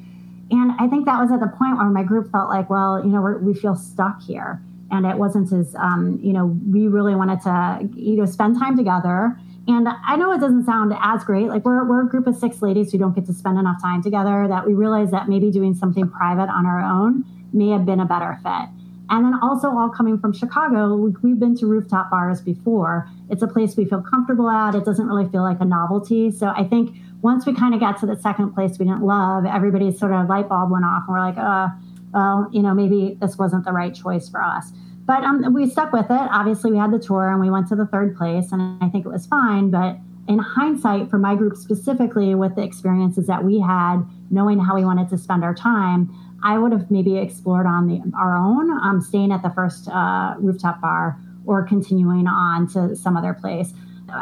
and 0.50 0.72
I 0.80 0.88
think 0.88 1.06
that 1.06 1.20
was 1.20 1.32
at 1.32 1.40
the 1.40 1.48
point 1.48 1.78
where 1.78 1.90
my 1.90 2.04
group 2.04 2.32
felt 2.32 2.50
like, 2.50 2.70
well, 2.70 3.04
you 3.04 3.12
know, 3.12 3.22
we 3.42 3.54
feel 3.54 3.76
stuck 3.76 4.22
here 4.24 4.62
and 4.94 5.08
it 5.08 5.18
wasn't 5.18 5.52
as 5.52 5.76
um, 5.76 6.20
you 6.22 6.32
know 6.32 6.58
we 6.70 6.88
really 6.88 7.16
wanted 7.16 7.42
to 7.42 7.90
you 8.00 8.16
know 8.16 8.26
spend 8.26 8.58
time 8.60 8.78
together. 8.78 9.38
And 9.66 9.88
i 9.88 10.18
know 10.18 10.34
it 10.34 10.42
doesn't 10.42 10.66
sound 10.66 10.94
as 11.02 11.24
great 11.24 11.48
like 11.48 11.64
we're, 11.64 11.88
we're 11.88 12.06
a 12.06 12.10
group 12.10 12.28
of 12.28 12.36
six 12.36 12.62
ladies 12.62 12.92
who 12.92 12.98
don't 12.98 13.16
get 13.16 13.26
to 13.28 13.34
spend 13.34 13.58
enough 13.58 13.82
time 13.82 14.04
together 14.04 14.46
that 14.50 14.68
we 14.68 14.74
realize 14.74 15.10
that 15.12 15.30
maybe 15.30 15.52
doing 15.52 15.74
something 15.74 16.10
private 16.10 16.50
on 16.52 16.66
our 16.66 16.82
own 16.82 17.24
may 17.54 17.70
have 17.70 17.86
been 17.86 18.02
a 18.02 18.06
better 18.06 18.38
fit. 18.44 18.68
And 19.10 19.26
then 19.26 19.40
also 19.42 19.70
all 19.70 19.90
coming 19.90 20.20
from 20.20 20.34
chicago 20.34 20.94
we've 21.24 21.40
been 21.40 21.56
to 21.60 21.66
rooftop 21.66 22.12
bars 22.12 22.42
before. 22.42 23.08
It's 23.30 23.42
a 23.42 23.48
place 23.48 23.78
we 23.78 23.86
feel 23.86 24.02
comfortable 24.02 24.50
at. 24.50 24.76
It 24.76 24.84
doesn't 24.84 25.08
really 25.08 25.30
feel 25.30 25.44
like 25.44 25.62
a 25.62 25.66
novelty. 25.66 26.30
So 26.30 26.48
i 26.50 26.66
think 26.66 26.98
once 27.22 27.46
we 27.46 27.56
kind 27.56 27.74
of 27.74 27.80
got 27.80 27.98
to 28.02 28.06
the 28.06 28.18
second 28.18 28.52
place 28.54 28.78
we 28.78 28.86
didn't 28.86 29.06
love 29.16 29.46
everybody's 29.46 29.98
sort 29.98 30.12
of 30.12 30.28
light 30.28 30.50
bulb 30.50 30.70
went 30.70 30.84
off 30.84 31.04
and 31.08 31.16
we're 31.16 31.22
like 31.22 31.38
uh 31.38 31.70
well, 32.14 32.48
you 32.52 32.62
know, 32.62 32.74
maybe 32.74 33.18
this 33.20 33.38
wasn't 33.38 33.66
the 33.66 33.72
right 33.72 33.94
choice 33.94 34.30
for 34.30 34.42
us. 34.44 34.72
But 35.06 35.24
um, 35.24 35.54
we 35.54 35.70
stuck 35.70 35.92
with 35.92 36.06
it. 36.06 36.30
Obviously, 36.32 36.72
we 36.72 36.78
had 36.78 36.92
the 36.92 37.00
tour 37.00 37.30
and 37.30 37.42
we 37.42 37.50
went 37.50 37.68
to 37.70 37.76
the 37.76 37.86
third 37.86 38.16
place, 38.16 38.52
and 38.52 38.82
I 38.82 38.88
think 38.90 39.06
it 39.06 39.10
was 39.10 39.26
fine. 39.26 39.70
But 39.70 39.98
in 40.30 40.40
hindsight, 40.40 41.10
for 41.10 41.18
my 41.18 41.36
group 41.36 41.58
specifically, 41.58 42.36
with 42.36 42.56
the 42.56 42.64
experiences 42.64 43.28
that 43.28 43.44
we 43.44 43.60
had, 43.60 44.04
knowing 44.30 44.60
how 44.60 44.76
we 44.76 44.86
wanted 44.86 45.10
to 45.10 45.18
spend 45.18 45.44
our 45.44 45.54
time, 45.54 46.10
I 46.44 46.58
would 46.58 46.72
have 46.72 46.90
maybe 46.90 47.18
explored 47.18 47.66
on 47.66 47.88
the, 47.88 48.02
our 48.18 48.38
own, 48.38 48.72
um, 48.72 49.02
staying 49.02 49.32
at 49.32 49.44
the 49.44 49.50
first 49.50 49.90
uh, 49.90 50.36
rooftop 50.40 50.80
bar, 50.80 51.20
or 51.46 51.64
continuing 51.64 52.28
on 52.28 52.68
to 52.68 52.96
some 52.96 53.18
other 53.18 53.34
place 53.34 53.74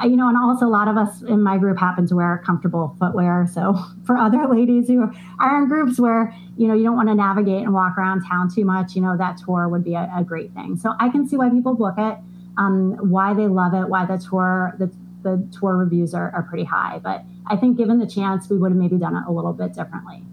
you 0.03 0.15
know, 0.15 0.27
and 0.27 0.37
also 0.37 0.65
a 0.65 0.69
lot 0.69 0.87
of 0.87 0.97
us 0.97 1.21
in 1.21 1.41
my 1.41 1.57
group 1.57 1.77
happen 1.77 2.07
to 2.07 2.15
wear 2.15 2.41
comfortable 2.45 2.95
footwear. 2.99 3.47
So 3.51 3.77
for 4.05 4.17
other 4.17 4.47
ladies 4.47 4.87
who 4.87 5.11
are 5.39 5.61
in 5.61 5.67
groups 5.67 5.99
where, 5.99 6.33
you 6.57 6.67
know, 6.67 6.73
you 6.73 6.83
don't 6.83 6.95
want 6.95 7.09
to 7.09 7.15
navigate 7.15 7.63
and 7.63 7.73
walk 7.73 7.97
around 7.97 8.25
town 8.25 8.53
too 8.53 8.65
much, 8.65 8.95
you 8.95 9.01
know, 9.01 9.17
that 9.17 9.37
tour 9.37 9.67
would 9.69 9.83
be 9.83 9.95
a, 9.95 10.11
a 10.15 10.23
great 10.23 10.53
thing. 10.53 10.75
So 10.77 10.93
I 10.99 11.09
can 11.09 11.27
see 11.27 11.37
why 11.37 11.49
people 11.49 11.73
book 11.73 11.95
it, 11.97 12.17
um, 12.57 13.09
why 13.09 13.33
they 13.33 13.47
love 13.47 13.73
it, 13.73 13.87
why 13.89 14.05
the 14.05 14.17
tour, 14.17 14.75
the, 14.77 14.91
the 15.23 15.47
tour 15.57 15.77
reviews 15.77 16.13
are, 16.13 16.31
are 16.31 16.43
pretty 16.43 16.65
high. 16.65 16.99
But 16.99 17.23
I 17.47 17.55
think 17.55 17.77
given 17.77 17.99
the 17.99 18.07
chance, 18.07 18.49
we 18.49 18.57
would 18.57 18.71
have 18.71 18.79
maybe 18.79 18.97
done 18.97 19.15
it 19.15 19.23
a 19.27 19.31
little 19.31 19.53
bit 19.53 19.73
differently. 19.73 20.23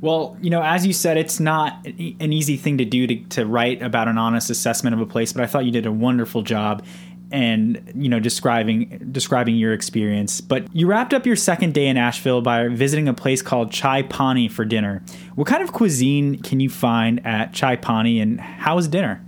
Well, 0.00 0.36
you 0.40 0.50
know, 0.50 0.62
as 0.62 0.86
you 0.86 0.92
said, 0.92 1.16
it's 1.16 1.40
not 1.40 1.84
an 1.84 2.32
easy 2.32 2.56
thing 2.56 2.78
to 2.78 2.84
do 2.84 3.06
to, 3.06 3.16
to 3.30 3.46
write 3.46 3.82
about 3.82 4.06
an 4.06 4.16
honest 4.16 4.48
assessment 4.48 4.94
of 4.94 5.00
a 5.00 5.06
place, 5.06 5.32
but 5.32 5.42
I 5.42 5.46
thought 5.46 5.64
you 5.64 5.72
did 5.72 5.86
a 5.86 5.92
wonderful 5.92 6.42
job 6.42 6.84
and 7.30 7.92
you 7.94 8.08
know 8.08 8.20
describing 8.20 9.08
describing 9.12 9.56
your 9.56 9.72
experience. 9.72 10.40
But 10.40 10.66
you 10.74 10.86
wrapped 10.86 11.12
up 11.12 11.26
your 11.26 11.36
second 11.36 11.74
day 11.74 11.86
in 11.86 11.96
Asheville 11.96 12.40
by 12.40 12.68
visiting 12.68 13.08
a 13.08 13.14
place 13.14 13.42
called 13.42 13.70
Chai 13.70 14.02
Pani 14.02 14.48
for 14.48 14.64
dinner. 14.64 15.02
What 15.34 15.46
kind 15.46 15.62
of 15.62 15.72
cuisine 15.72 16.40
can 16.42 16.60
you 16.60 16.70
find 16.70 17.24
at 17.26 17.52
Chai 17.52 17.76
Pani, 17.76 18.20
and 18.20 18.40
how 18.40 18.76
was 18.76 18.88
dinner? 18.88 19.24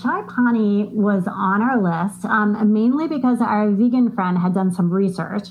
Chai 0.00 0.22
Pani 0.28 0.84
was 0.84 1.24
on 1.26 1.60
our 1.60 1.80
list 1.80 2.24
um, 2.24 2.72
mainly 2.72 3.08
because 3.08 3.40
our 3.40 3.68
vegan 3.70 4.12
friend 4.12 4.38
had 4.38 4.54
done 4.54 4.72
some 4.72 4.90
research. 4.90 5.48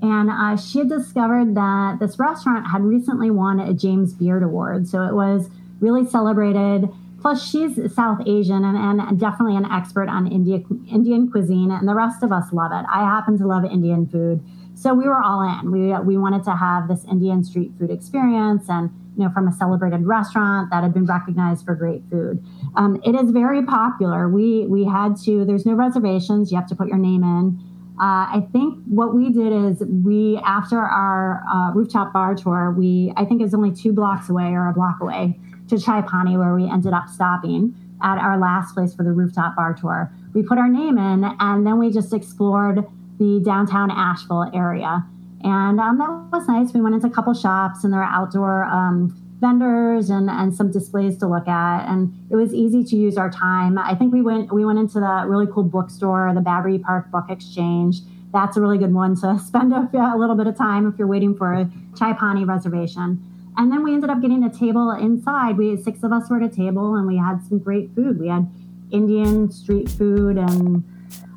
And 0.00 0.30
uh, 0.30 0.56
she 0.56 0.78
had 0.78 0.88
discovered 0.88 1.56
that 1.56 1.98
this 1.98 2.18
restaurant 2.20 2.68
had 2.68 2.82
recently 2.82 3.30
won 3.30 3.58
a 3.58 3.74
James 3.74 4.12
Beard 4.12 4.44
Award. 4.44 4.86
So 4.86 5.02
it 5.02 5.14
was 5.14 5.50
really 5.80 6.06
celebrated 6.06 6.88
Plus, 7.20 7.44
she's 7.44 7.76
South 7.94 8.20
Asian 8.26 8.64
and, 8.64 9.00
and 9.00 9.18
definitely 9.18 9.56
an 9.56 9.66
expert 9.66 10.08
on 10.08 10.30
India, 10.30 10.60
Indian 10.90 11.30
cuisine, 11.30 11.70
and 11.70 11.88
the 11.88 11.94
rest 11.94 12.22
of 12.22 12.30
us 12.30 12.52
love 12.52 12.70
it. 12.72 12.84
I 12.88 13.00
happen 13.00 13.36
to 13.38 13.46
love 13.46 13.64
Indian 13.64 14.06
food. 14.06 14.40
So 14.74 14.94
we 14.94 15.08
were 15.08 15.20
all 15.20 15.42
in. 15.42 15.72
We, 15.72 15.92
we 15.98 16.16
wanted 16.16 16.44
to 16.44 16.54
have 16.54 16.86
this 16.86 17.04
Indian 17.10 17.42
street 17.42 17.72
food 17.76 17.90
experience 17.90 18.66
and, 18.68 18.90
you 19.16 19.24
know, 19.24 19.30
from 19.32 19.48
a 19.48 19.52
celebrated 19.52 20.06
restaurant 20.06 20.70
that 20.70 20.84
had 20.84 20.94
been 20.94 21.06
recognized 21.06 21.64
for 21.64 21.74
great 21.74 22.02
food. 22.08 22.44
Um, 22.76 23.00
it 23.04 23.16
is 23.16 23.32
very 23.32 23.64
popular. 23.64 24.28
We, 24.28 24.66
we 24.68 24.84
had 24.84 25.16
to, 25.24 25.44
there's 25.44 25.66
no 25.66 25.72
reservations. 25.72 26.52
You 26.52 26.58
have 26.58 26.68
to 26.68 26.76
put 26.76 26.86
your 26.86 26.98
name 26.98 27.24
in. 27.24 27.58
Uh, 28.00 28.30
I 28.30 28.46
think 28.52 28.78
what 28.86 29.12
we 29.12 29.32
did 29.32 29.52
is 29.52 29.82
we, 29.88 30.40
after 30.46 30.78
our 30.78 31.42
uh, 31.52 31.72
rooftop 31.74 32.12
bar 32.12 32.36
tour, 32.36 32.72
we, 32.78 33.12
I 33.16 33.24
think 33.24 33.40
it 33.40 33.44
was 33.44 33.54
only 33.54 33.72
two 33.72 33.92
blocks 33.92 34.28
away 34.28 34.52
or 34.52 34.68
a 34.68 34.72
block 34.72 35.00
away 35.00 35.40
to 35.68 35.78
Chai 35.78 36.02
Pani, 36.02 36.36
where 36.36 36.54
we 36.54 36.68
ended 36.68 36.92
up 36.92 37.08
stopping 37.08 37.74
at 38.02 38.18
our 38.18 38.38
last 38.38 38.74
place 38.74 38.94
for 38.94 39.02
the 39.02 39.12
rooftop 39.12 39.56
bar 39.56 39.74
tour. 39.74 40.12
We 40.34 40.42
put 40.42 40.58
our 40.58 40.68
name 40.68 40.98
in, 40.98 41.24
and 41.40 41.66
then 41.66 41.78
we 41.78 41.90
just 41.90 42.12
explored 42.12 42.84
the 43.18 43.42
downtown 43.44 43.90
Asheville 43.90 44.50
area. 44.54 45.04
And 45.42 45.80
um, 45.80 45.98
that 45.98 46.10
was 46.32 46.48
nice. 46.48 46.72
We 46.72 46.80
went 46.80 46.94
into 46.94 47.06
a 47.06 47.10
couple 47.10 47.34
shops, 47.34 47.84
and 47.84 47.92
there 47.92 48.00
were 48.00 48.06
outdoor 48.06 48.64
um, 48.64 49.16
vendors 49.40 50.10
and, 50.10 50.28
and 50.28 50.54
some 50.54 50.70
displays 50.70 51.16
to 51.18 51.28
look 51.28 51.46
at. 51.46 51.88
And 51.88 52.12
it 52.30 52.36
was 52.36 52.52
easy 52.52 52.84
to 52.84 52.96
use 52.96 53.16
our 53.16 53.30
time. 53.30 53.78
I 53.78 53.94
think 53.94 54.12
we 54.12 54.22
went 54.22 54.52
we 54.52 54.64
went 54.64 54.78
into 54.78 54.94
the 54.94 55.24
really 55.26 55.46
cool 55.46 55.64
bookstore, 55.64 56.32
the 56.34 56.40
Battery 56.40 56.78
Park 56.78 57.10
Book 57.10 57.26
Exchange. 57.28 58.00
That's 58.32 58.56
a 58.56 58.60
really 58.60 58.78
good 58.78 58.92
one 58.92 59.16
to 59.20 59.38
spend 59.46 59.72
a, 59.72 59.88
a 59.94 60.18
little 60.18 60.36
bit 60.36 60.46
of 60.46 60.56
time 60.56 60.86
if 60.88 60.98
you're 60.98 61.08
waiting 61.08 61.36
for 61.36 61.52
a 61.52 61.70
Chai 61.96 62.12
Pani 62.12 62.44
reservation. 62.44 63.22
And 63.58 63.72
then 63.72 63.82
we 63.82 63.92
ended 63.92 64.08
up 64.08 64.22
getting 64.22 64.44
a 64.44 64.50
table 64.50 64.92
inside. 64.92 65.58
We 65.58 65.76
six 65.76 66.04
of 66.04 66.12
us 66.12 66.30
were 66.30 66.36
at 66.36 66.44
a 66.44 66.54
table 66.54 66.94
and 66.94 67.08
we 67.08 67.16
had 67.16 67.44
some 67.48 67.58
great 67.58 67.90
food. 67.92 68.20
We 68.20 68.28
had 68.28 68.48
Indian 68.92 69.50
street 69.50 69.90
food 69.90 70.38
and 70.38 70.84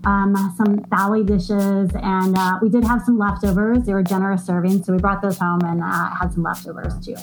um, 0.06 0.54
some 0.56 0.80
thali 0.92 1.26
dishes, 1.26 1.92
and 2.02 2.38
uh, 2.38 2.60
we 2.62 2.70
did 2.70 2.84
have 2.84 3.04
some 3.04 3.18
leftovers. 3.18 3.86
They 3.86 3.94
were 3.94 4.04
generous 4.04 4.48
servings, 4.48 4.86
so 4.86 4.94
we 4.94 5.00
brought 5.00 5.22
those 5.22 5.38
home 5.38 5.62
and 5.64 5.82
uh, 5.82 6.16
had 6.16 6.34
some 6.34 6.44
leftovers 6.44 6.94
too. 7.06 7.16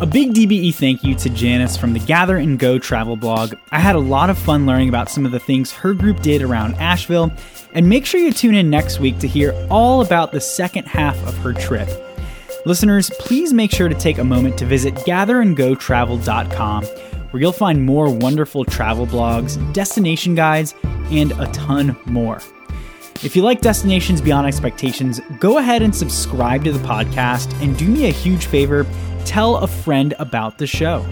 A 0.00 0.06
big 0.06 0.32
DBE 0.34 0.74
thank 0.74 1.04
you 1.04 1.14
to 1.14 1.30
Janice 1.30 1.76
from 1.76 1.92
the 1.92 2.00
Gather 2.00 2.36
and 2.36 2.58
Go 2.58 2.78
travel 2.78 3.16
blog. 3.16 3.54
I 3.70 3.78
had 3.78 3.94
a 3.94 4.00
lot 4.00 4.30
of 4.30 4.38
fun 4.38 4.66
learning 4.66 4.88
about 4.88 5.10
some 5.10 5.24
of 5.24 5.32
the 5.32 5.38
things 5.38 5.70
her 5.72 5.94
group 5.94 6.20
did 6.22 6.42
around 6.42 6.74
Asheville, 6.74 7.30
and 7.72 7.88
make 7.88 8.04
sure 8.04 8.20
you 8.20 8.32
tune 8.32 8.54
in 8.54 8.68
next 8.68 9.00
week 9.00 9.18
to 9.20 9.28
hear 9.28 9.54
all 9.70 10.02
about 10.02 10.32
the 10.32 10.40
second 10.40 10.86
half 10.86 11.16
of 11.26 11.36
her 11.38 11.52
trip. 11.52 11.88
Listeners, 12.64 13.10
please 13.18 13.52
make 13.52 13.72
sure 13.72 13.88
to 13.88 13.94
take 13.94 14.18
a 14.18 14.24
moment 14.24 14.56
to 14.58 14.66
visit 14.66 14.94
gatherandgotravel.com, 14.94 16.84
where 16.84 17.40
you'll 17.40 17.52
find 17.52 17.84
more 17.84 18.08
wonderful 18.08 18.64
travel 18.64 19.06
blogs, 19.06 19.72
destination 19.72 20.34
guides, 20.34 20.74
and 21.10 21.32
a 21.32 21.46
ton 21.52 21.96
more. 22.06 22.40
If 23.22 23.36
you 23.36 23.42
like 23.42 23.60
Destinations 23.60 24.20
Beyond 24.20 24.46
Expectations, 24.46 25.20
go 25.38 25.58
ahead 25.58 25.82
and 25.82 25.94
subscribe 25.94 26.64
to 26.64 26.72
the 26.72 26.86
podcast 26.86 27.52
and 27.62 27.76
do 27.76 27.86
me 27.86 28.08
a 28.08 28.12
huge 28.12 28.46
favor 28.46 28.86
tell 29.24 29.56
a 29.58 29.66
friend 29.66 30.14
about 30.18 30.58
the 30.58 30.66
show. 30.66 31.04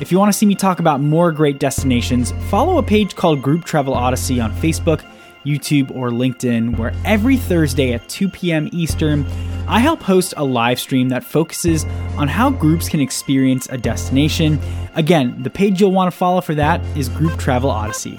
If 0.00 0.12
you 0.12 0.18
want 0.18 0.32
to 0.32 0.38
see 0.38 0.46
me 0.46 0.54
talk 0.54 0.78
about 0.78 1.00
more 1.00 1.32
great 1.32 1.58
destinations, 1.58 2.32
follow 2.50 2.78
a 2.78 2.82
page 2.82 3.16
called 3.16 3.42
Group 3.42 3.64
Travel 3.64 3.94
Odyssey 3.94 4.40
on 4.40 4.52
Facebook, 4.52 5.04
YouTube, 5.44 5.94
or 5.96 6.10
LinkedIn, 6.10 6.78
where 6.78 6.92
every 7.04 7.36
Thursday 7.36 7.94
at 7.94 8.08
2 8.08 8.28
p.m. 8.28 8.68
Eastern, 8.72 9.26
I 9.68 9.80
help 9.80 10.02
host 10.02 10.32
a 10.38 10.44
live 10.44 10.80
stream 10.80 11.10
that 11.10 11.22
focuses 11.22 11.84
on 12.16 12.26
how 12.26 12.48
groups 12.48 12.88
can 12.88 13.00
experience 13.00 13.68
a 13.70 13.76
destination. 13.76 14.58
Again, 14.94 15.42
the 15.42 15.50
page 15.50 15.78
you'll 15.78 15.92
want 15.92 16.10
to 16.10 16.16
follow 16.16 16.40
for 16.40 16.54
that 16.54 16.80
is 16.96 17.10
Group 17.10 17.38
Travel 17.38 17.70
Odyssey. 17.70 18.18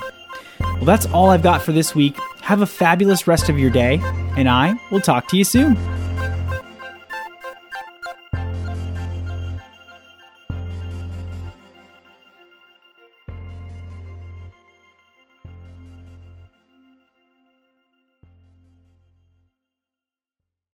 Well, 0.59 0.85
that's 0.85 1.07
all 1.07 1.31
I've 1.31 1.41
got 1.41 1.63
for 1.63 1.71
this 1.71 1.95
week. 1.95 2.15
Have 2.41 2.61
a 2.61 2.67
fabulous 2.67 3.25
rest 3.25 3.49
of 3.49 3.57
your 3.57 3.71
day, 3.71 3.99
and 4.37 4.47
I 4.47 4.75
will 4.91 5.01
talk 5.01 5.27
to 5.29 5.37
you 5.37 5.43
soon. 5.43 5.75